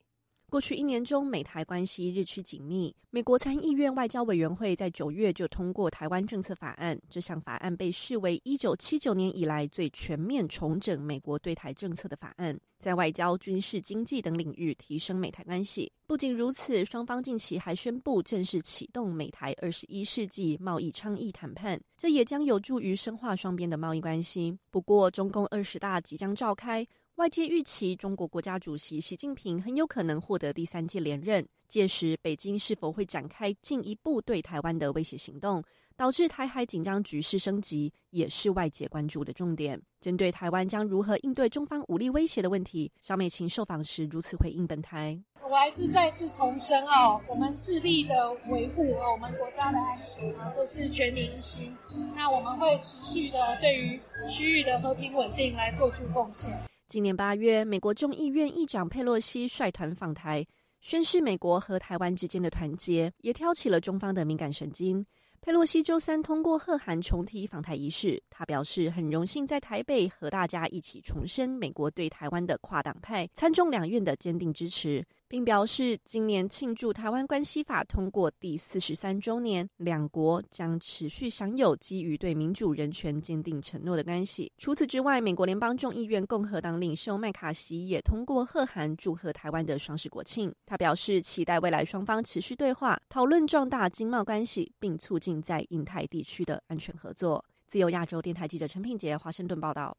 [0.52, 2.94] 过去一年中，美台关系日趋紧密。
[3.10, 15.90] 美国参议院外交委员会在九月就通过台湾政策法案，这项法案被视为一九七九年以来最全面重整美国对台政策的法案，在外交、军事、经济等领域提升美台关系。
[16.06, 24.58] 不仅如此，双方近期还宣布正式启动美台二十一世纪贸易倡议谈判，这也将有助于深化双边的贸易关系。
[24.70, 26.86] 不过，中共二十大即将召开。
[27.22, 31.48] 外界预期，中国国家主席习近平很有可能获得第三届连任。
[31.68, 35.64] 届时，北京是否会展开进一步对台湾的威胁行动，
[35.96, 39.80] 导致台海紧张局势升级，也是外界关注的重点。
[40.00, 45.16] 针对台湾将如何应对中方武力威胁的问题，小美琴受访时如此回应本台
[45.48, 51.72] ：“我还是再次重申哦，我们致力的维护我们国家的安全啊，都是全民一心。
[52.16, 56.60] 那我们会持续的对于区域的和平稳定来做出贡献。”
[56.92, 60.46] 今年八月，美国众议院议长佩洛西率团访台，
[60.82, 65.06] 宣示美国和台湾之间的团结，也挑起了中方的敏感神经。
[65.40, 75.02] 佩洛西周三通过贺函重提访台仪式，他表示很荣幸在台北和大家一起重申美国对台湾的跨党派、参众两院的坚定支持。
[75.32, 84.52] 并表示，今年庆祝《台湾关系法》通过第四十三周年，两国将持续享有基于对民主人权坚定承诺的关系。
[84.58, 90.54] 除此之外，美国联邦众议院共和党领袖麦卡锡也通过贺函祝贺台湾的双十国庆。
[90.66, 97.42] 他表示，期待未来双方持续对话，讨论壮大经贸关系，并促进在印太地区的安全合作。
[97.70, 99.96] 自由亚洲电台记者陈品杰，华盛顿报道。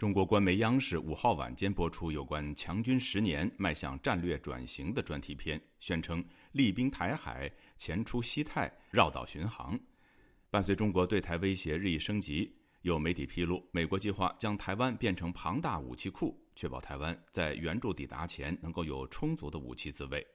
[0.00, 9.78] 中国官媒央视五号晚间播出有关强军十年迈向战略转型的专题片，宣称厉兵台海，前出西太，绕岛巡航。
[10.48, 20.26] 伴随中国对台威胁日益升级，有媒体披露，美国计划将台湾变成庞大武器库，确保台湾在援助抵达前能够有充足的武器自卫。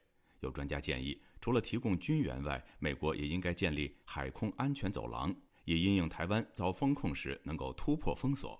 [0.41, 8.59] 有专家建议，除了提供军援外，美国也应该建立海空安全走廊，以因应台湾遭封控时能够突破封锁。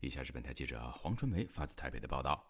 [0.00, 2.44] 以下是本台记者黄春梅发自台北的报道。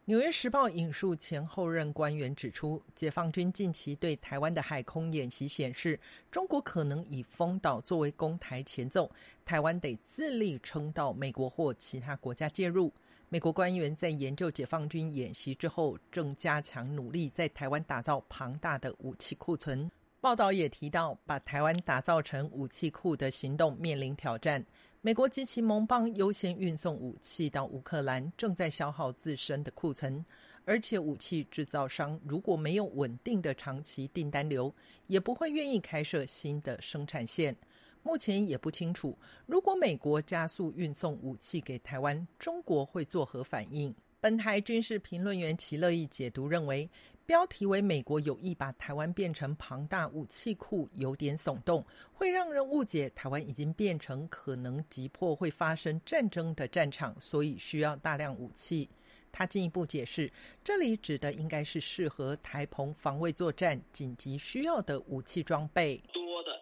[0.06, 9.08] 《纽约时报》引述前后任官员指出，解放军近期对台湾的海空演习显示，中国可能以封岛作为攻台前奏，
[9.44, 12.92] 台湾得自力撑到美国或其他国家介入。
[13.28, 19.88] 美国官员在研究解放军演习之后，正加强努力在台湾打造庞大的武器库存。
[20.20, 24.64] 报道也提到，把台湾打造成武器库的行动面临挑战。
[25.02, 30.22] 美国及其盟邦优先运送武器到乌克兰，正在消耗自身的库存。
[30.66, 34.70] 而且，武器制造商如果没有稳定的长期订单流，
[35.06, 37.56] 也不会愿意开设新的生产线。
[38.02, 43.94] 目前也不清楚，如果美国加速运送武器给台湾，中国会作何反应。
[44.20, 46.86] 本台军事评论员齐乐意解读认为。
[47.30, 58.90] 标题为“美国有意把台湾变成庞大武器库”，有点耸动，会让人误解台湾已经变成可能急迫会发生战争的战场，所以需要大量武器。
[59.30, 60.28] 他进一步解释，
[60.64, 66.60] 这里指的应该是适合台澎防卫作战紧急需要的武器装备，多的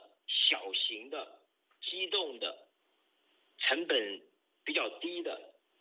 [0.51, 1.27] 小型的、
[1.81, 2.55] 机动的、
[3.57, 3.97] 成本
[4.65, 5.33] 比较低的，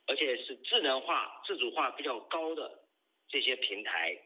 [0.05, 2.71] 而且是智能化、自主化比较高的
[3.27, 4.17] 这些平台。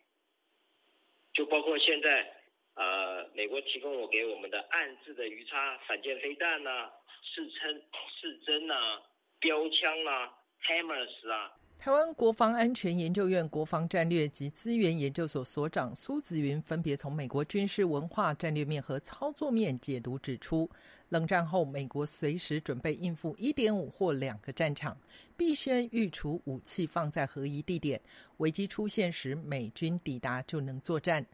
[1.34, 2.34] 就包括现在，
[2.76, 6.92] 呃，美国提供我给我们的暗制的鱼叉反舰飞弹呐，
[7.24, 7.82] 试称
[8.20, 9.02] 试针呐，
[9.40, 10.34] 标枪啊
[10.68, 11.52] ，Hammers 啊。
[11.84, 20.70] 台湾国防安全研究院国防战略及资源研究所所长苏子云分别从美国军事文化战略面和操作面解读指出，
[21.10, 24.96] 冷战后美国随时准备应付一点五或两个战场，
[25.36, 28.00] 必先预储武器放在合宜地点，
[28.38, 31.26] 危机出现时美军抵达就能作战。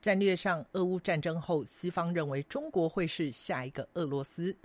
[0.00, 4.56] 战略上，俄乌战争后，西方认为中国会是下一个俄罗斯。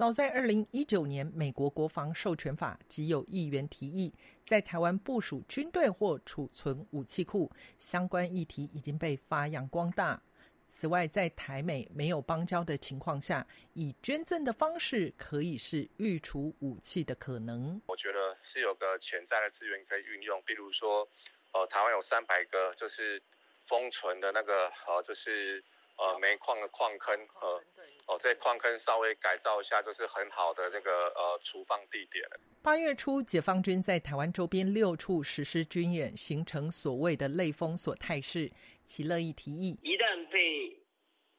[0.00, 10.22] 早在二零一九年，美国国防授权法即有议员提议在台湾部署军队或储存武器库，相关议题已经被发扬光大。
[10.66, 17.78] 此外，在台美没有邦交的情况下，以捐赠的方式可以是预除武器的可能。
[17.86, 21.06] 我觉得是有个潜在的资源可以运用，比如说，
[21.52, 23.22] 呃，台湾有三百个就是
[23.66, 25.62] 封存的那个呃，就是
[26.00, 27.62] 呃煤矿的矿坑，呃，
[28.06, 32.24] 哦，这矿坑稍微改造一下，就是很好的那个呃储放地点。
[32.62, 38.50] 八月初，解放军在台湾周边六处实施军演，形成所谓的类封锁态势。
[38.86, 40.76] 齐乐意提议，一旦被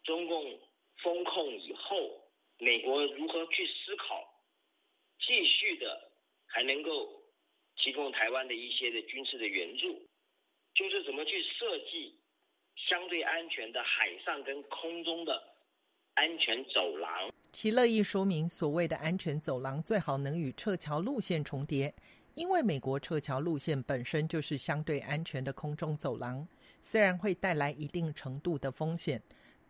[0.04, 0.58] 中共
[1.04, 2.24] 封控以后，
[2.60, 4.24] 美国如何去思考，
[5.20, 6.12] 继续的
[6.46, 7.22] 还能够
[7.76, 10.08] 提供台湾的一些的军事的援助，
[10.74, 12.21] 就是怎么去设计
[12.90, 15.42] 相对安全的海上跟空中的
[16.16, 17.32] 安全走廊。
[17.52, 21.94] 其乐意说明，所谓的安全走廊最好能与撤侨路线重叠，
[22.34, 26.48] 因为美国撤侨路线本身就是相对安全的空中走廊。
[26.82, 29.22] 虽然会带来一定程度的风险，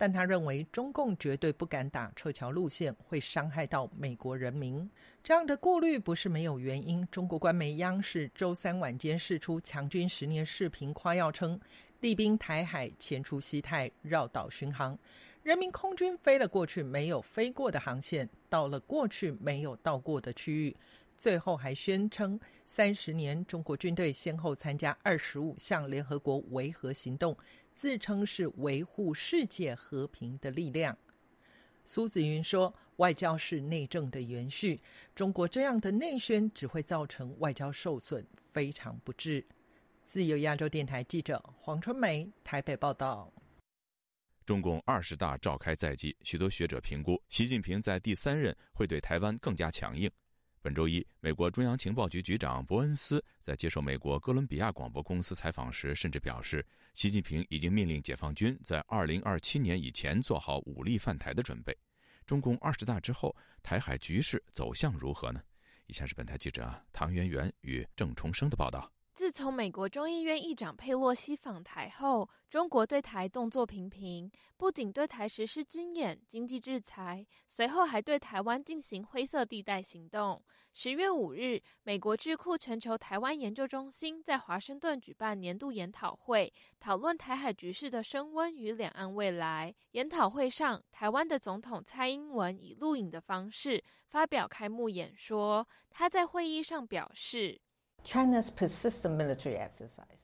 [0.02, 4.90] 但他认为中共绝对不敢打撤侨路线，会伤害到美国人民。
[5.24, 7.08] 这样的顾虑不是没有原因。
[7.12, 11.60] 中国官媒央视周三晚间释出强军十年视频，夸耀称，
[12.00, 14.98] 厉兵台海，前出西太，绕岛巡航，
[15.44, 20.76] 人民空军飞了过去没有飞过的航线，到了过去没有到过的区域。
[21.16, 27.38] 最后还宣称，三十年中国军队先后参加二十五项联合国维和行动，
[27.74, 30.98] 自称是维护世界和平的力量。
[31.86, 34.80] 苏子云说：“外交是内政的延续，
[35.16, 39.46] 中国这样的内宣只会造成外交受损，非常不智。”
[40.06, 43.32] 自由亚洲电台记者黄春梅台北报道。
[44.46, 50.12] 中共二十大召开在即，许多学者评估，习近平在第三任会对台湾更加强硬。
[50.64, 61.76] 本周一，美国中央情报局局长伯恩斯在接受美国哥伦比亚广播公司采访时，甚至表示，习近平已经命令解放军在2027年以前做好武力犯台的准备。
[62.28, 65.42] 中共二十大之后，台海局势走向如何呢？
[65.88, 68.88] 以下是本台记者唐媛媛与郑重生的报道。
[69.22, 80.44] 自从美国众议院议长佩洛西访台后，中国对台动作频频，不仅对台实施军演、经济制裁，随后还对台湾进行灰色地带行动。
[80.74, 89.72] 十月五日，美国智库全球台湾研究中心在华盛顿举办年度研讨会，讨论台海局势的升温与两岸未来。
[89.92, 95.68] 研讨会上，台湾的总统蔡英文以录影的方式发表开幕演说。
[95.92, 97.62] 他在会议上表示。
[98.04, 100.18] China's persistent military exercises.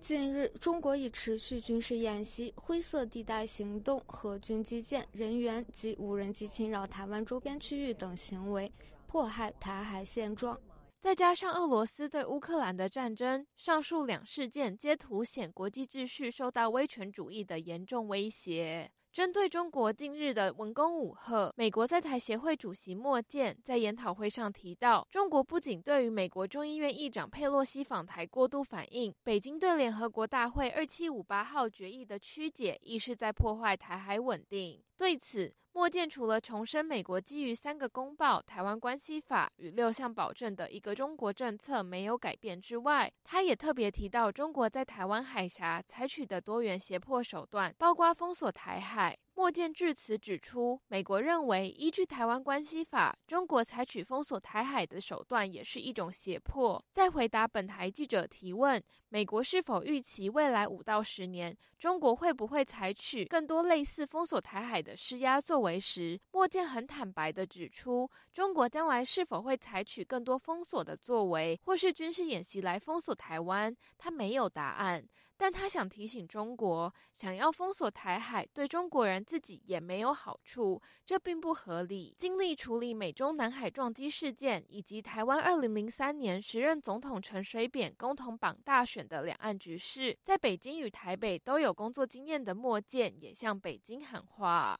[0.00, 8.70] 近日，中国已持续军事演习、灰色地带行动和军机舰、人员及无人机侵扰台湾周边区域等行为，
[9.06, 10.60] 迫害台海现状。
[11.00, 18.90] 再加上俄罗斯对乌克兰的战争，上述两事件皆凸显国际秩序受到威权主义的严重威胁。
[19.16, 34.82] 针对中国近日的文攻武赫，美国在台协会主席莫健在研讨会上提到，中国不仅对于美国众议院议长佩洛西访台过度反应，北京对联合国大会二七五八号决议的曲解，亦是在破坏台海稳定。
[34.98, 49.14] 对此，莫健除了重申美国基于三个公报、台湾关系法与六项保证的一个中国政策没有改变之外，他也特别提到中国在台湾海峡采取的多元胁迫手段，包括封锁台海。
[49.36, 56.82] 莫健至此指出，美国认为依据台湾关系法，中国采取封锁台海的手段也是一种胁迫。
[56.90, 75.06] 在回答本台记者提问，美国是否预期未来五到十年，中国会不会采取更多类似封锁台海的施压作为时，莫健很坦白地指出，中国将来是否会采取更多封锁的作为，或是军事演习来封锁台湾，他没有答案。
[75.38, 82.14] 但他想提醒中国，想要封锁台海，对中国人自己也没有好处，这并不合理。
[82.18, 94.76] 经历处理美中南海撞击事件，以及台湾二零零三年时任总统陈水扁共同绑大选的两岸局势，在北京与台北都有工作经验的莫健也向北京喊话。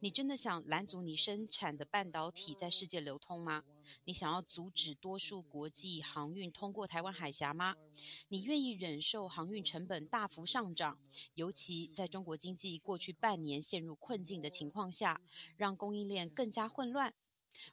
[0.00, 3.64] 你真的想拦阻你生产的半导体在世界流通吗？
[4.04, 7.74] 你想要阻止多数国际航运通过台湾海峡吗？
[8.28, 10.96] 你愿意忍受航运成本大幅上涨，
[11.34, 15.20] 尤其在中国经济过去半年陷入困境的情况下，
[15.56, 17.12] 让供应链更加混乱？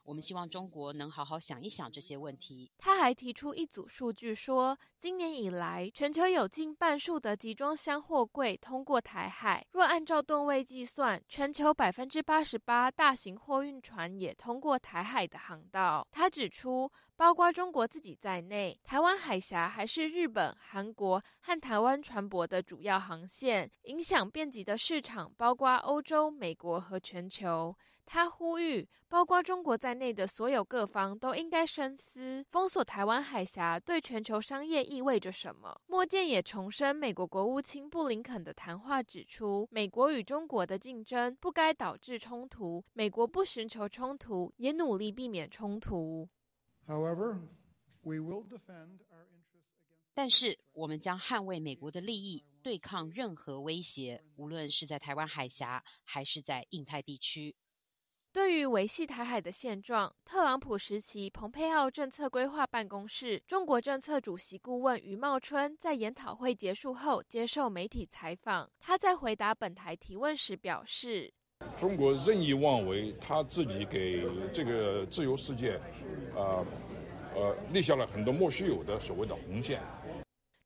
[0.04, 2.70] 我们希望中国能好好想一想这些问题。
[2.78, 9.66] 他还提出一组数据，说今年以来，全球有近半数的集装箱货柜通过台海。
[9.72, 16.06] 若按照吨位计算，全球百分之八十八大型货运船也通过台海的航道。
[16.10, 27.74] 他指出，包括中国自己在内，台湾海峡还是日本、韩国和台湾船舶的主要航线，影响遍及的市场包括欧洲、美国和全球。
[28.06, 35.78] 他呼吁，包括中国在内的所有各方都应该深思，封锁台湾海峡对全球商业意味着什么。
[35.86, 46.28] 莫健也重申美国国务卿布林肯的谈话，指出美国与中国的竞争不该导致冲突，美国不寻求冲突，也努力避免冲突。
[46.86, 47.40] However,
[48.02, 50.14] we will defend our interests against.
[50.14, 57.54] 但是，我们将捍卫美国的利益，对抗任何威胁，无论是在台湾海峡，还是在印太地区。
[58.36, 68.70] 对于维系台海的现状，特朗普时期蓬佩奥政策规划办公室中国政策主席顾问余茂春在研讨会结束后接受媒体采访。
[68.78, 71.32] 他在回答本台提问时表示
[71.78, 75.80] ：“中国任意妄为，他自己给这个自由世界，
[76.34, 76.66] 呃，
[77.34, 79.80] 呃，立下了很多莫须有的所谓的红线。”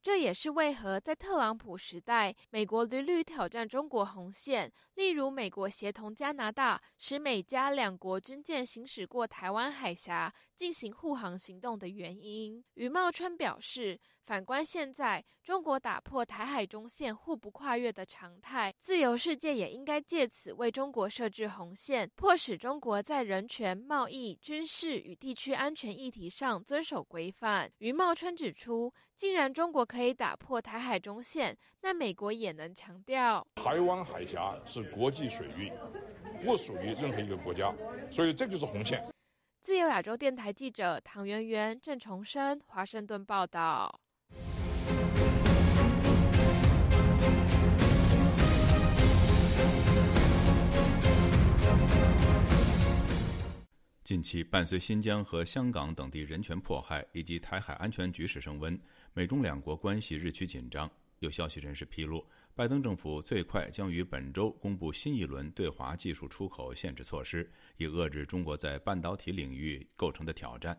[0.02, 12.62] 这也是为何在特朗普时代，美国屡屡挑战中国红线，例如美国协同加拿大，使美加两国军舰行驶过台湾海峡进行护航行动的原因。
[12.74, 13.98] 余茂春表示。
[14.26, 27.68] 反观现在，中国打破台海中线互不跨越的常态，自由世界也应该借此为中国设置红线，迫使中国在人权、贸易、军事与地区安全议题上遵守规范。
[27.78, 35.72] 余茂春指出，既然中国可以打破台海中线，那美国也能强调，台湾海峡是国际水域，
[36.44, 37.74] 不属于任何一个国家，
[38.12, 39.04] 所以这就是红线。
[39.62, 44.00] 自由亚洲电台记者唐媛媛、郑重生，华盛顿报道。
[54.02, 58.76] 近期，伴随新疆和香港等地人权迫害以及台海安全局势升温，
[59.12, 60.90] 美中两国关系日趋紧张。
[61.18, 62.26] 有消息人士披露，
[62.60, 70.78] 拜登政府最快将于本周公布新一轮对华技术出口限制措施，以遏制中国在半导体领域构成的挑战。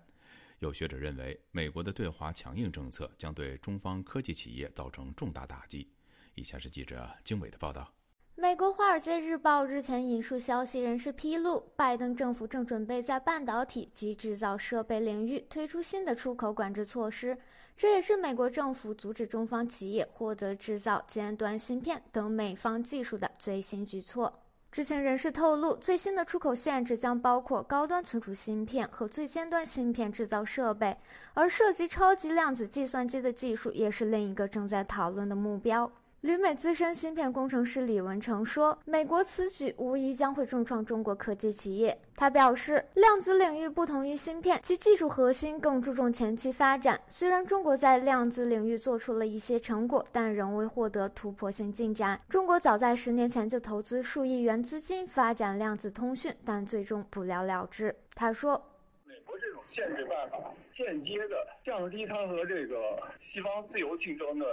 [0.59, 5.89] 有学者认为，美国的对华强硬政策将对中方科技企业造成重大打击。
[6.35, 7.91] 以下是记者经纬的报道。
[8.35, 17.35] 美国《华尔街日报》日前引述消息人士披露，拜登政府正准备在半导体及制造设备领域推出新的出口管制措施，
[17.81, 24.31] 这也是美国政府阻止中方企业获得制造尖端芯片等美方技术的最新举措。
[24.71, 30.95] 知情人士透露，最新的出口限制将包括高端存储芯片和最尖端芯片制造设备，
[31.33, 35.91] 而涉及超级量子计算机的技术也是另一个正在讨论的目标。
[36.21, 47.01] 旅美资深芯片工程师李文成说：“美国此举无疑将会重创中国科技企业。”他表示，量子领域不同于芯片，其技术核心更注重前期发展。
[47.07, 52.21] 虽然中国在量子领域做出了一些成果，但仍未获得突破性进展。
[52.29, 57.95] 中国早在十年前就投资数亿元资金发展量子通讯，但最终不了了之。
[58.13, 58.63] 他说
[59.09, 60.37] ：“美国这种限制办法，
[60.77, 63.01] 间接的降低它和这个
[63.33, 64.45] 西方自由竞争的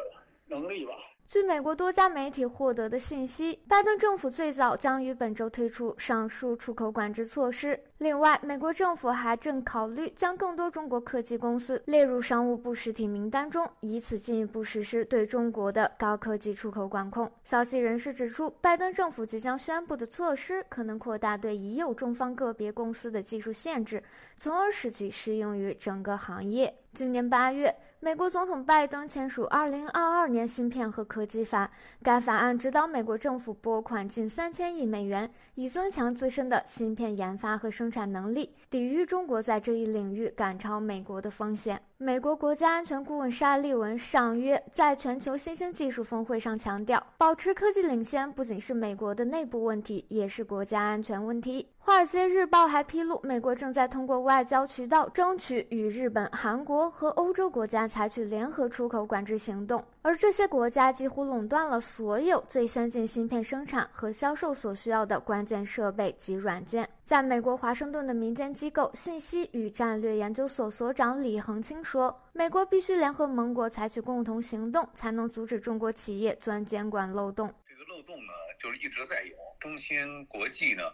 [0.48, 0.92] 能力吧。”
[1.28, 7.78] 据美国多家媒体获得的信息，拜登政府最早将于本周推出上述出口管制措施。
[7.98, 17.30] 另外，美国政府还正考虑将更多中国科技公司列入商务部实体名单中，以此进一步实施对中国的高科技出口管控。
[17.44, 24.02] 消息人士指出，拜登政府即将宣布的措施可能扩大对已有中方个别公司的技术限制，
[24.38, 26.74] 从而使其适用于整个行业。
[26.94, 27.76] 今年八月。
[28.00, 31.66] 美国总统拜登签署《二零二二年芯片和科技法》，
[32.00, 41.82] 该法案指导美国政府拨款近三千亿美元，以增强自身的芯片研发和生产能力，抵御中国在这一领域赶超美国的风险。
[42.00, 51.64] 美国国家安全顾问沙利文上月在全球新兴技术峰会上强调，保持科技领先不仅是美国的内部问题，也是国家安全问题。
[51.78, 66.88] 《华尔街日报》还披露，美国正在通过外交渠道争取与日本、韩国和欧洲国家采取联合出口管制行动，而这些国家几乎垄断了所有最先进芯片生产和销售所需要的关键设备及软件。
[67.04, 77.52] 在美国华盛顿的民间机构信息与战略研究所所长李恒清说：“美国必须联合盟国采取共同行动，才能阻止中国企业钻监管漏洞。
[77.68, 79.34] 这个漏洞呢，就是一直在有。
[79.58, 80.84] 中芯国际呢，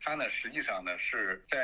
[0.00, 1.58] 它呢实际上呢是在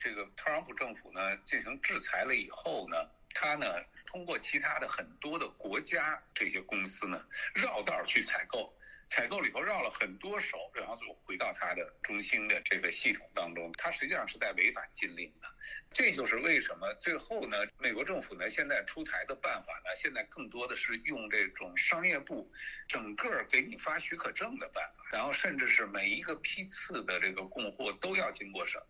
[0.00, 2.96] 这个特朗普政府呢进行制裁了以后呢，
[3.32, 3.66] 它呢
[4.10, 8.76] 通过其他的很多的国家这些公司呢绕道去采购。
[9.08, 15.48] 采购里头绕了很多手，然后就回到它的中心的这个系统当中，它实际上是在违反禁令的。
[15.92, 22.52] 这就是为什么最后呢，美国政府呢现在出台的办法呢，现在更多的是用这种商业部
[22.86, 28.80] 整个给你发许可证的办法，然后甚至是每一个批次的这个供货都要经过审。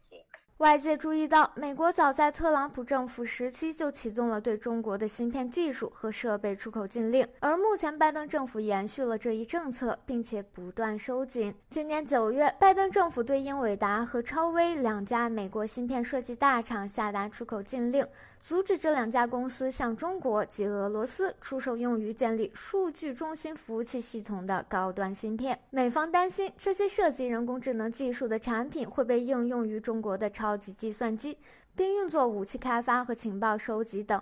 [0.61, 11.55] 外界注意到，美国早在特朗普政府时期就启动了对中国的芯片技术和设备出口禁令，而目前拜登政府延续了这一政策，并且不断收紧。
[11.71, 18.07] 今年九月，拜登政府对英伟达和超威两家美国芯片设计大厂下达出口禁令。
[18.41, 25.59] 阻止这两家公司向中国及俄罗斯出售用于建立数据中心服务器系统的高端芯片。
[25.69, 31.37] 美方担心这些涉及人工智能技术的产品会被应用于中国的超级计算机，
[31.77, 34.21] 并用作武器开发和情报收集等。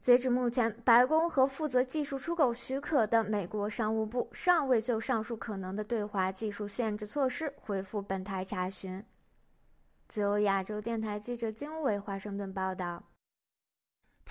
[0.00, 9.04] 截止目前，白宫和负责技术出口许可的美国商务部尚未就上述可能的对华技术限制措施回复本台查询。
[10.08, 13.04] 自由亚洲电台记者经纬华盛顿报道。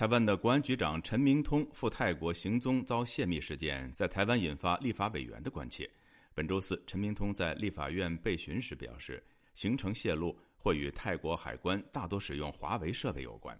[0.00, 5.86] 台湾的国安局长陈明通赴泰国行踪遭泄密事件，在台湾引发立法委员的关切。
[6.32, 9.22] 本周四，陈明通在立法院被询时表示，
[9.52, 13.54] 行程泄露或与泰国海关大多使用华为设备有关。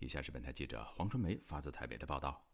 [0.00, 2.44] 以下是本台记者黄春梅发自台北的报道：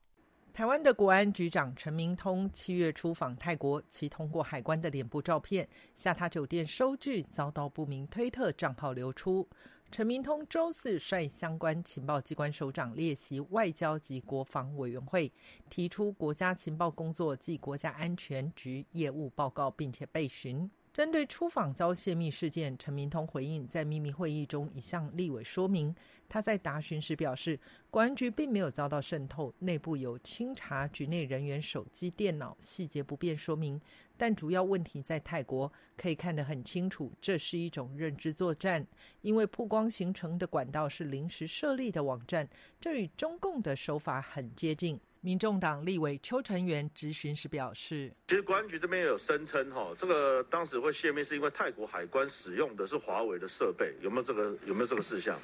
[0.52, 9.48] 台湾的国安局长陈明通七月初访泰国，其通过海关的脸部照片、下榻酒店收据遭到不明推特账号流出。
[9.90, 15.32] 陈明通周四率相关情报机关首长列席外交及国防委员会，
[15.68, 20.70] 提出国家情报工作及国家安全局业务报告，并且备询。
[20.92, 25.92] 针对出访遭泄密事件，陈明通回应，在秘密会议中已向立委说明。
[26.28, 27.58] 他在答询时表示，
[27.90, 33.80] 国安局并没有遭到渗透，内部有清查局内人员手机、电脑，细节不便说明。
[34.20, 38.86] 但主要问题在泰国，可以看得很清楚，这是一种认知作战，
[39.22, 42.46] 因为曝光形成的管道是临时设立的网站，
[42.78, 45.00] 这与中共的手法很接近。
[45.22, 55.38] 民众党立委邱成元质询时表示：“其实国安局这边也有声称，哈，这个当时会泄密是因为泰国海关使用的是华为的设备，有没有这个有没有这个事项？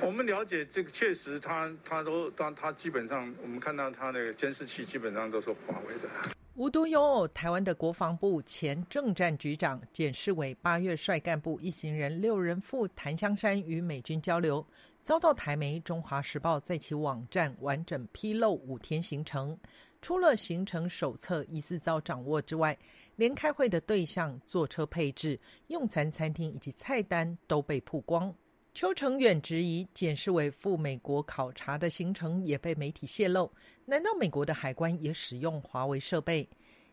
[0.00, 6.08] 我们了解这个确实，他他都他他基本上，我们看到他那个监视器基本上都是华为的。”
[6.56, 14.66] 无独有偶，台湾的国防部前政战局长简世伟八月率干部一行人六人赴檀香山与美军交流。
[15.02, 19.54] 遭到台媒《中华时报》在其网站完整披露五天行程，
[20.00, 22.74] 除了行程手册疑似遭掌握之外，
[23.16, 28.34] 连开会的对象、坐车配置、用餐餐厅以及菜单都被曝光。
[28.76, 33.50] 邱成远质疑，检视委赴美国考察的行程也被媒体泄露，
[33.86, 36.46] 难道美国的海关也使用华为设备？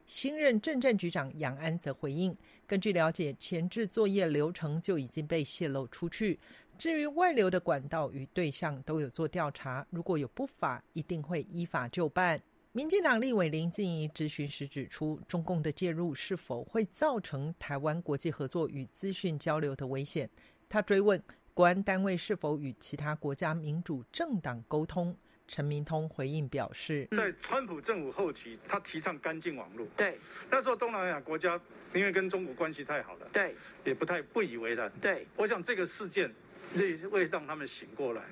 [0.05, 2.33] 新任政战局长杨安则回应，
[2.65, 6.39] 根据了解，前置作业流程就已经被泄露出去。
[6.77, 12.41] 至于外流的管道与对象都有做调查，如果有不法，一定会依法就办。
[12.71, 20.29] 民进党立委林静怡质询时指出，中共的介入是否会造成台湾国际合作与资讯交流的危险？
[20.69, 21.21] 他追问
[21.53, 25.15] 国安单位是否与其他国家民主政党沟通。
[25.47, 29.85] 陈明通回应表示，在川普政府后期，他提倡干净网络。
[29.95, 30.17] 对，
[30.49, 31.59] 那时候东南亚国家
[31.93, 34.91] 因为跟中国关系太好了，对，也不太不以为然。
[35.01, 36.33] 对，我想这个事件。
[36.75, 38.23] 为为让他们醒过来。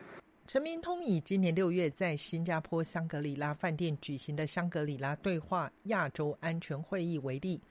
[0.47, 7.61] 陈明通以今年六月在新加坡香格里拉饭店举行的香格里拉对话亚洲安全会议为例，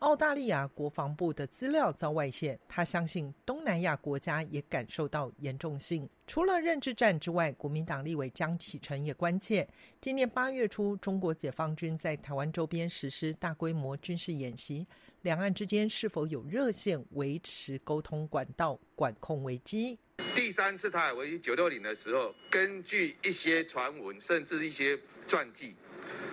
[0.00, 6.08] 澳大利亚国防部的资料遭外泄，他相信东南亚国家也感受到严重性。
[6.24, 9.66] 除了认知战之外，国民党立委江启臣也关切，
[10.00, 14.86] 今年八月初中国解放军在台湾周边实施大规模军事演习。
[15.22, 19.98] 两岸之间是否有热线维持沟通管道、管控危机？
[20.32, 24.96] 第三次台海危机九六零的时候，根据一些传闻，甚至一些
[25.26, 25.74] 传记，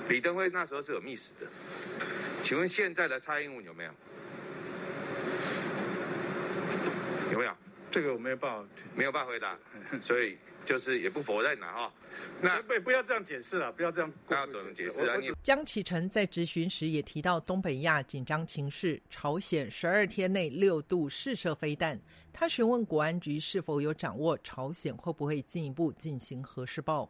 [0.08, 1.48] 李登辉那时候是有密使的。
[2.46, 3.92] 请问现在的蔡英文有没有？
[7.32, 7.52] 有没有？
[7.90, 9.58] 这个我没有办法，没有办法回答，
[10.00, 10.38] 所以。
[10.66, 11.94] 就是也不否认了哈，
[12.42, 14.12] 那不不要这样解释了，不要这样。
[14.28, 15.16] 不要怎么解释啊？
[15.44, 22.02] 江启臣在质询时也提到东北亚紧张情势，朝鲜十二天内六度试射飞弹。
[22.34, 27.08] 他询问国安局是否有掌握朝鲜会不会进一步进行核试爆。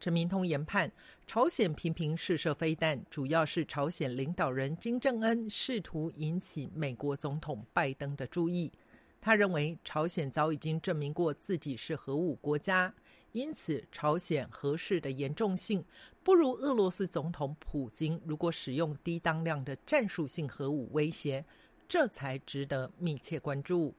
[0.00, 0.90] 陈明通研判，
[1.26, 8.72] 朝鲜频频试射飞弹，主要是朝鲜领导人金正恩试图引起美国总统拜登的注意。
[9.20, 12.94] 他认为，朝鲜早已经证明过自己是核武国家，
[13.32, 15.84] 因此朝鲜核试的严重性
[16.24, 21.44] 不如俄罗斯总统普京如果使用低当量的战术性核武威胁，
[21.86, 23.94] 这才值得密切关注。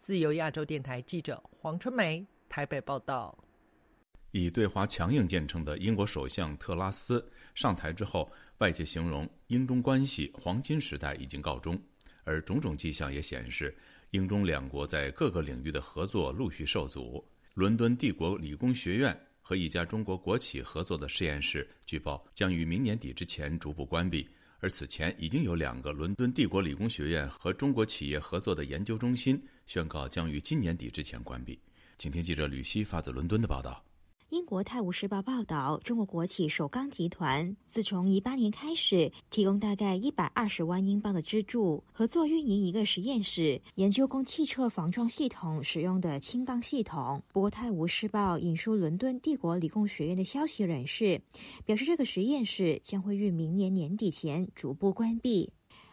[0.00, 3.38] 自由亚洲电台记者黄春梅台北报道。
[4.30, 11.80] 以对华强硬见称的英国首相特拉斯上台之后，外界形容英中关系黄金时代已经告终，
[12.24, 13.74] 而种种迹象也显示，
[14.10, 17.24] 英中两国在各个领域的合作陆续受阻。
[17.54, 24.28] 伦敦帝国理工学院和一家中国国企合作的实验室，据报将于明年底之前逐步关闭。
[24.60, 31.58] 而此前已经有两个伦敦帝国理工学院和中国企业合作的研究中心宣告将于今年底之前关闭。
[31.96, 33.84] 请听记者吕希发自伦敦的报道。
[34.30, 47.22] 英国《泰晤士报》报道，中国国企首钢集团自从一八年开始，提供大概一百二十万英镑的资助，合作运营一个实验室，研究供汽车防撞系统使用的轻钢系统。
[47.32, 51.18] 不过，《泰晤士报》引述伦敦帝国理工学院的消息人士
[51.64, 55.50] 表示，这个实验室将会于明年年底前逐步关闭。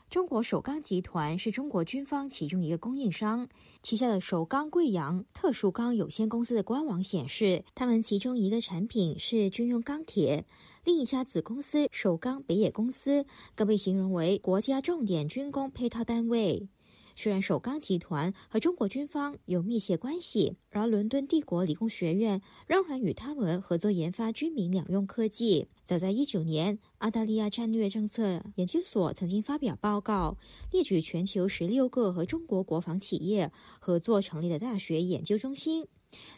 [0.10, 3.50] 中国首钢集团是中国军方其中一个供应商，
[3.84, 10.46] 旗下的首钢贵阳特殊钢有限公司的官网显示，他们其中一个产品是军用钢铁，
[10.86, 13.26] 另一家子公司首钢北野公司
[13.56, 16.70] 更被形容为国家重点军工配套单位。
[17.16, 25.68] 虽然首钢集团和中国军方有密切关系，而伦敦帝国理工学院仍然与他们合作研发军民两用科技。
[25.84, 30.38] 早在一九年，澳大利亚战略政策研究所曾经发表报告，
[30.72, 35.88] 列举全球十六个和中国国防企业合作成立的大学研究中心。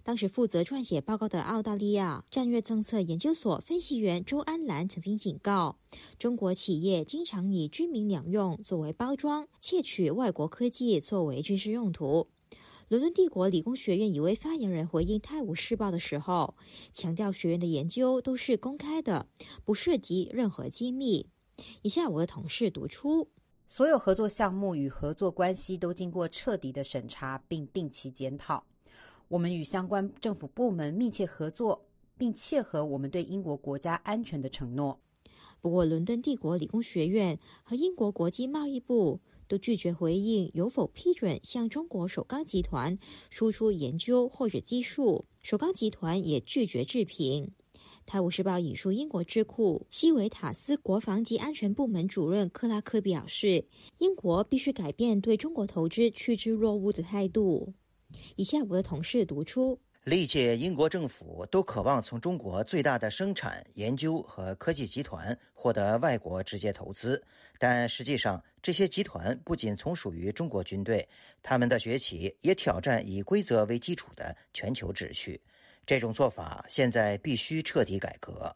[0.03, 5.77] 当时负责撰写报告的澳大利亚战略政策研究所分析员周安兰曾经警告，
[6.17, 12.27] 中国企业经常以军民两用作为包装，窃取外国科技作为军事用途。
[12.89, 16.55] 伦敦帝国理工学院一位发言人回应《泰晤士报》的时候，
[16.93, 19.27] 强调学院的研究都是公开的，
[19.65, 21.27] 不涉及任何机密。
[21.81, 23.27] 以下我的同事读出：
[23.67, 28.63] 所有合作项目与合作关系都经过彻底的审查并定期检讨。
[29.29, 31.85] 我们与相关政府部门密切合作，
[32.17, 34.99] 并切合我们对英国国家安全的承诺。
[35.59, 42.97] 不过，伦敦帝国理工学院和英国国际贸易部都拒绝回应有否批准向中国首钢集团
[43.29, 45.25] 输出研究或者技术。
[45.41, 47.51] 首钢集团也拒绝置评。
[48.05, 53.65] 《泰晤士报》引述英国智库西维塔斯国防及安全部门主任克拉克表示
[53.99, 57.73] ：“英国必须改变对中国投资趋之若鹜的态度。”
[58.35, 67.21] 以下我的同事读出：历届英国政府都渴望从中国最大的生产、研究和科技集团获得外国直接投资，
[67.59, 71.07] 但实际上，这些集团不仅从属于中国军队，
[71.43, 75.41] 他们的崛起也挑战以规则为基础的全球秩序。
[75.85, 78.55] 这种做法现在必须彻底改革。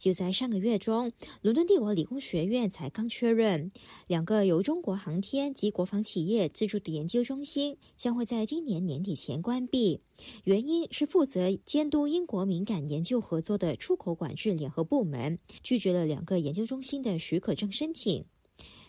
[0.00, 3.70] 就在上个月中，伦敦帝国理工学院才刚确认，
[4.06, 10.00] 两个由中国航天及国防企业资助的研究中心将会在今年年底前关闭。
[10.44, 18.24] 原因是负责监督英国敏感研究合作的出口管制联合部门拒绝了两个研究中心的许可证申请。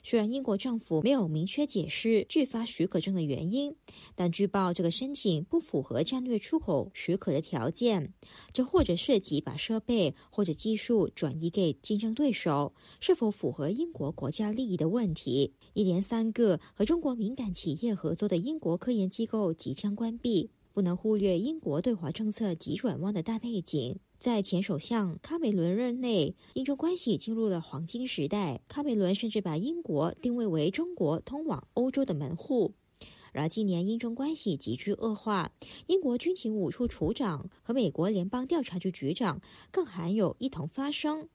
[0.04, 3.76] 虽然英国政府没有明确解释拒发许可证的原因，
[4.16, 8.14] 但据报这个申请不符合战略出口许可的条件，
[8.52, 15.54] 这或者涉及把设备或者技术转移给竞争对手，是否符合英国国家利益的问题。
[15.74, 24.00] 一连三个和中国敏感企业合作的英国科研机构即将关闭，不能忽略英国对华政策急转弯的大背景。
[24.18, 28.62] 在前首相卡梅伦任内，英中关系进入了黄金时代。
[28.68, 32.74] 卡梅伦甚至把英国定位为中国通往欧洲的门户。
[33.34, 35.54] 而，今年英中关系急剧恶化，
[35.88, 39.42] 英国军情五处处长和美国联邦调查局局长
[39.72, 41.30] 更含有一同发声。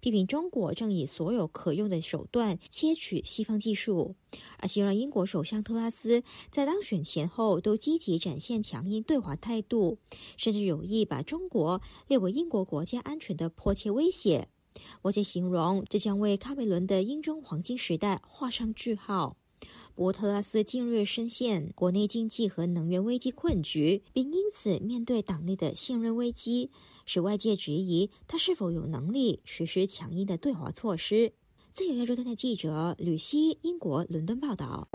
[0.00, 4.14] 批评中国正以所有可用的手段窃取西方技术，
[4.58, 9.98] 而希望英国首相特拉斯在当选前后都积极展现强硬对华态度，
[10.36, 14.48] 甚至有意把中国列为英国国家安全的迫切威胁。
[15.02, 19.36] 我且形容这将为卡梅伦的英中黄金时代画上句号。
[19.96, 26.70] 博特拉斯近日深陷国内经济和能源危机困局，并因此面对党内的信任危机。
[27.06, 31.32] 使外界质疑他是否有能力实施强硬的对华措施。
[31.72, 34.86] 自由亚洲电台记者吕希，英国伦敦报道。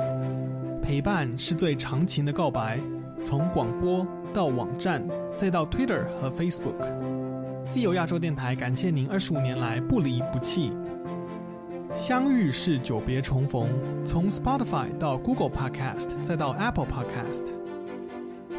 [0.84, 2.80] 陪伴是最长情的告白，
[3.24, 5.04] 从广播到网站，
[5.36, 10.72] 再到 Twitter 和 Facebook，自由亚洲电台感谢您二十五年来不离不弃。
[11.96, 13.70] 相遇是久别重逢，
[14.06, 17.48] 从 Spotify 到 Google Podcast 再到 Apple Podcast，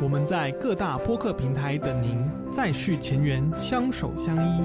[0.01, 4.63] 我们在各大播客平台等您，再续前缘，相守相依。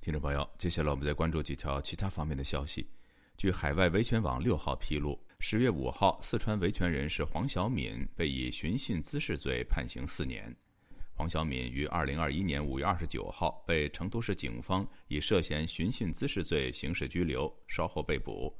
[0.00, 2.88] 听众朋友，接下来我们再关注几条其他方面的消息。
[3.36, 10.54] 据海外维权网六号披露，十月五号，四川维权人士黄晓敏被以寻衅滋事罪判刑四年。
[11.16, 18.52] 黄晓敏于二零二一年五月二十九号被成都市警方以涉嫌寻衅滋事罪刑事拘留，稍后被捕。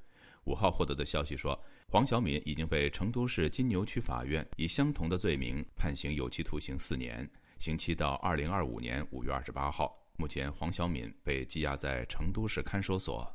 [0.45, 7.29] 五号获得的消息说，黄晓敏已经被成都市金牛区法院以相同的罪名判刑有期徒刑四年，
[7.59, 9.99] 刑期到二零二五年五月二十八号。
[10.17, 13.29] 目前，黄晓敏被羁押在成都市看守所。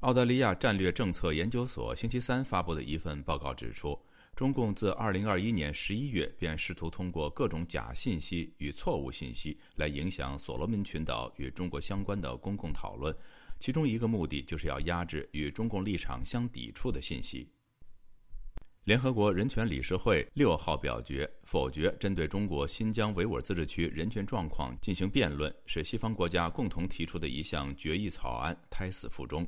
[0.00, 3.98] 澳大利亚战略政策研究所星期三发布的一份报告指出，
[4.34, 13.14] 中共自2021年11月便试图通过各种假信息与错误信息来影响所罗门群岛与中国相关的公共讨论，
[13.58, 17.46] 其中一个目的就是要压制与中共立场相抵触的信息。
[18.84, 29.46] 联合国人权理事会六号表决否决针对中国新疆维吾尔自治区人权状况进行辩论，是西方国家共同提出的一项决议草案胎死腹中。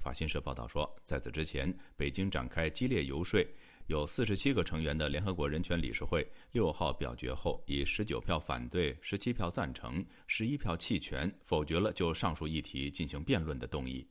[0.00, 3.42] 法新社报道说，在此之前，北京展开激烈游说，
[3.86, 14.06] 有四十七个成员的联合国人权理事会六号表决后，以十九票反对、十七票赞成、十一票弃权，否决了就上述议题进行辩论的动议。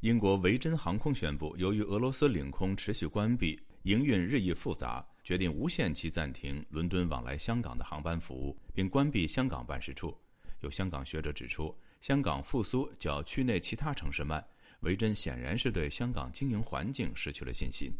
[0.00, 10.16] 英国维珍航空宣布，由于俄罗斯领空持续关闭，营运日益复杂，决定无限期暂停伦敦往来香港的航班服务，并关闭香港办事处。
[10.60, 14.46] 有香港学者指出，香港复苏较区内其他城市慢，
[14.82, 17.90] 维珍显然是对香港经营环境失去了信心。《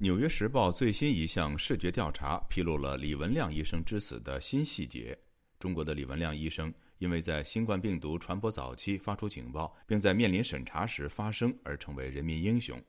[0.00, 5.18] 纽约时报》最新一项视觉调查披露了李文亮医生之死的新细节。
[5.58, 6.72] 中国的李文亮医生。
[6.98, 12.76] 因为在新冠病毒传播早期发出警报，并在面临审查时发声而成为人民英雄。《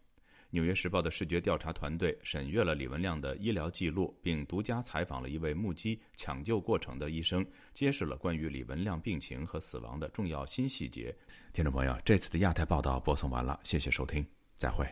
[0.50, 11.16] 纽约时报》的视觉调查团队审阅了李文亮的医疗记录，并独家采访了一位目击抢救过程的医生，揭示了关于李文亮病情和死亡的重要新细节。
[11.54, 14.26] 听众朋友，这次的亚太报道播送完了，谢谢收听，
[14.58, 14.88] 再会。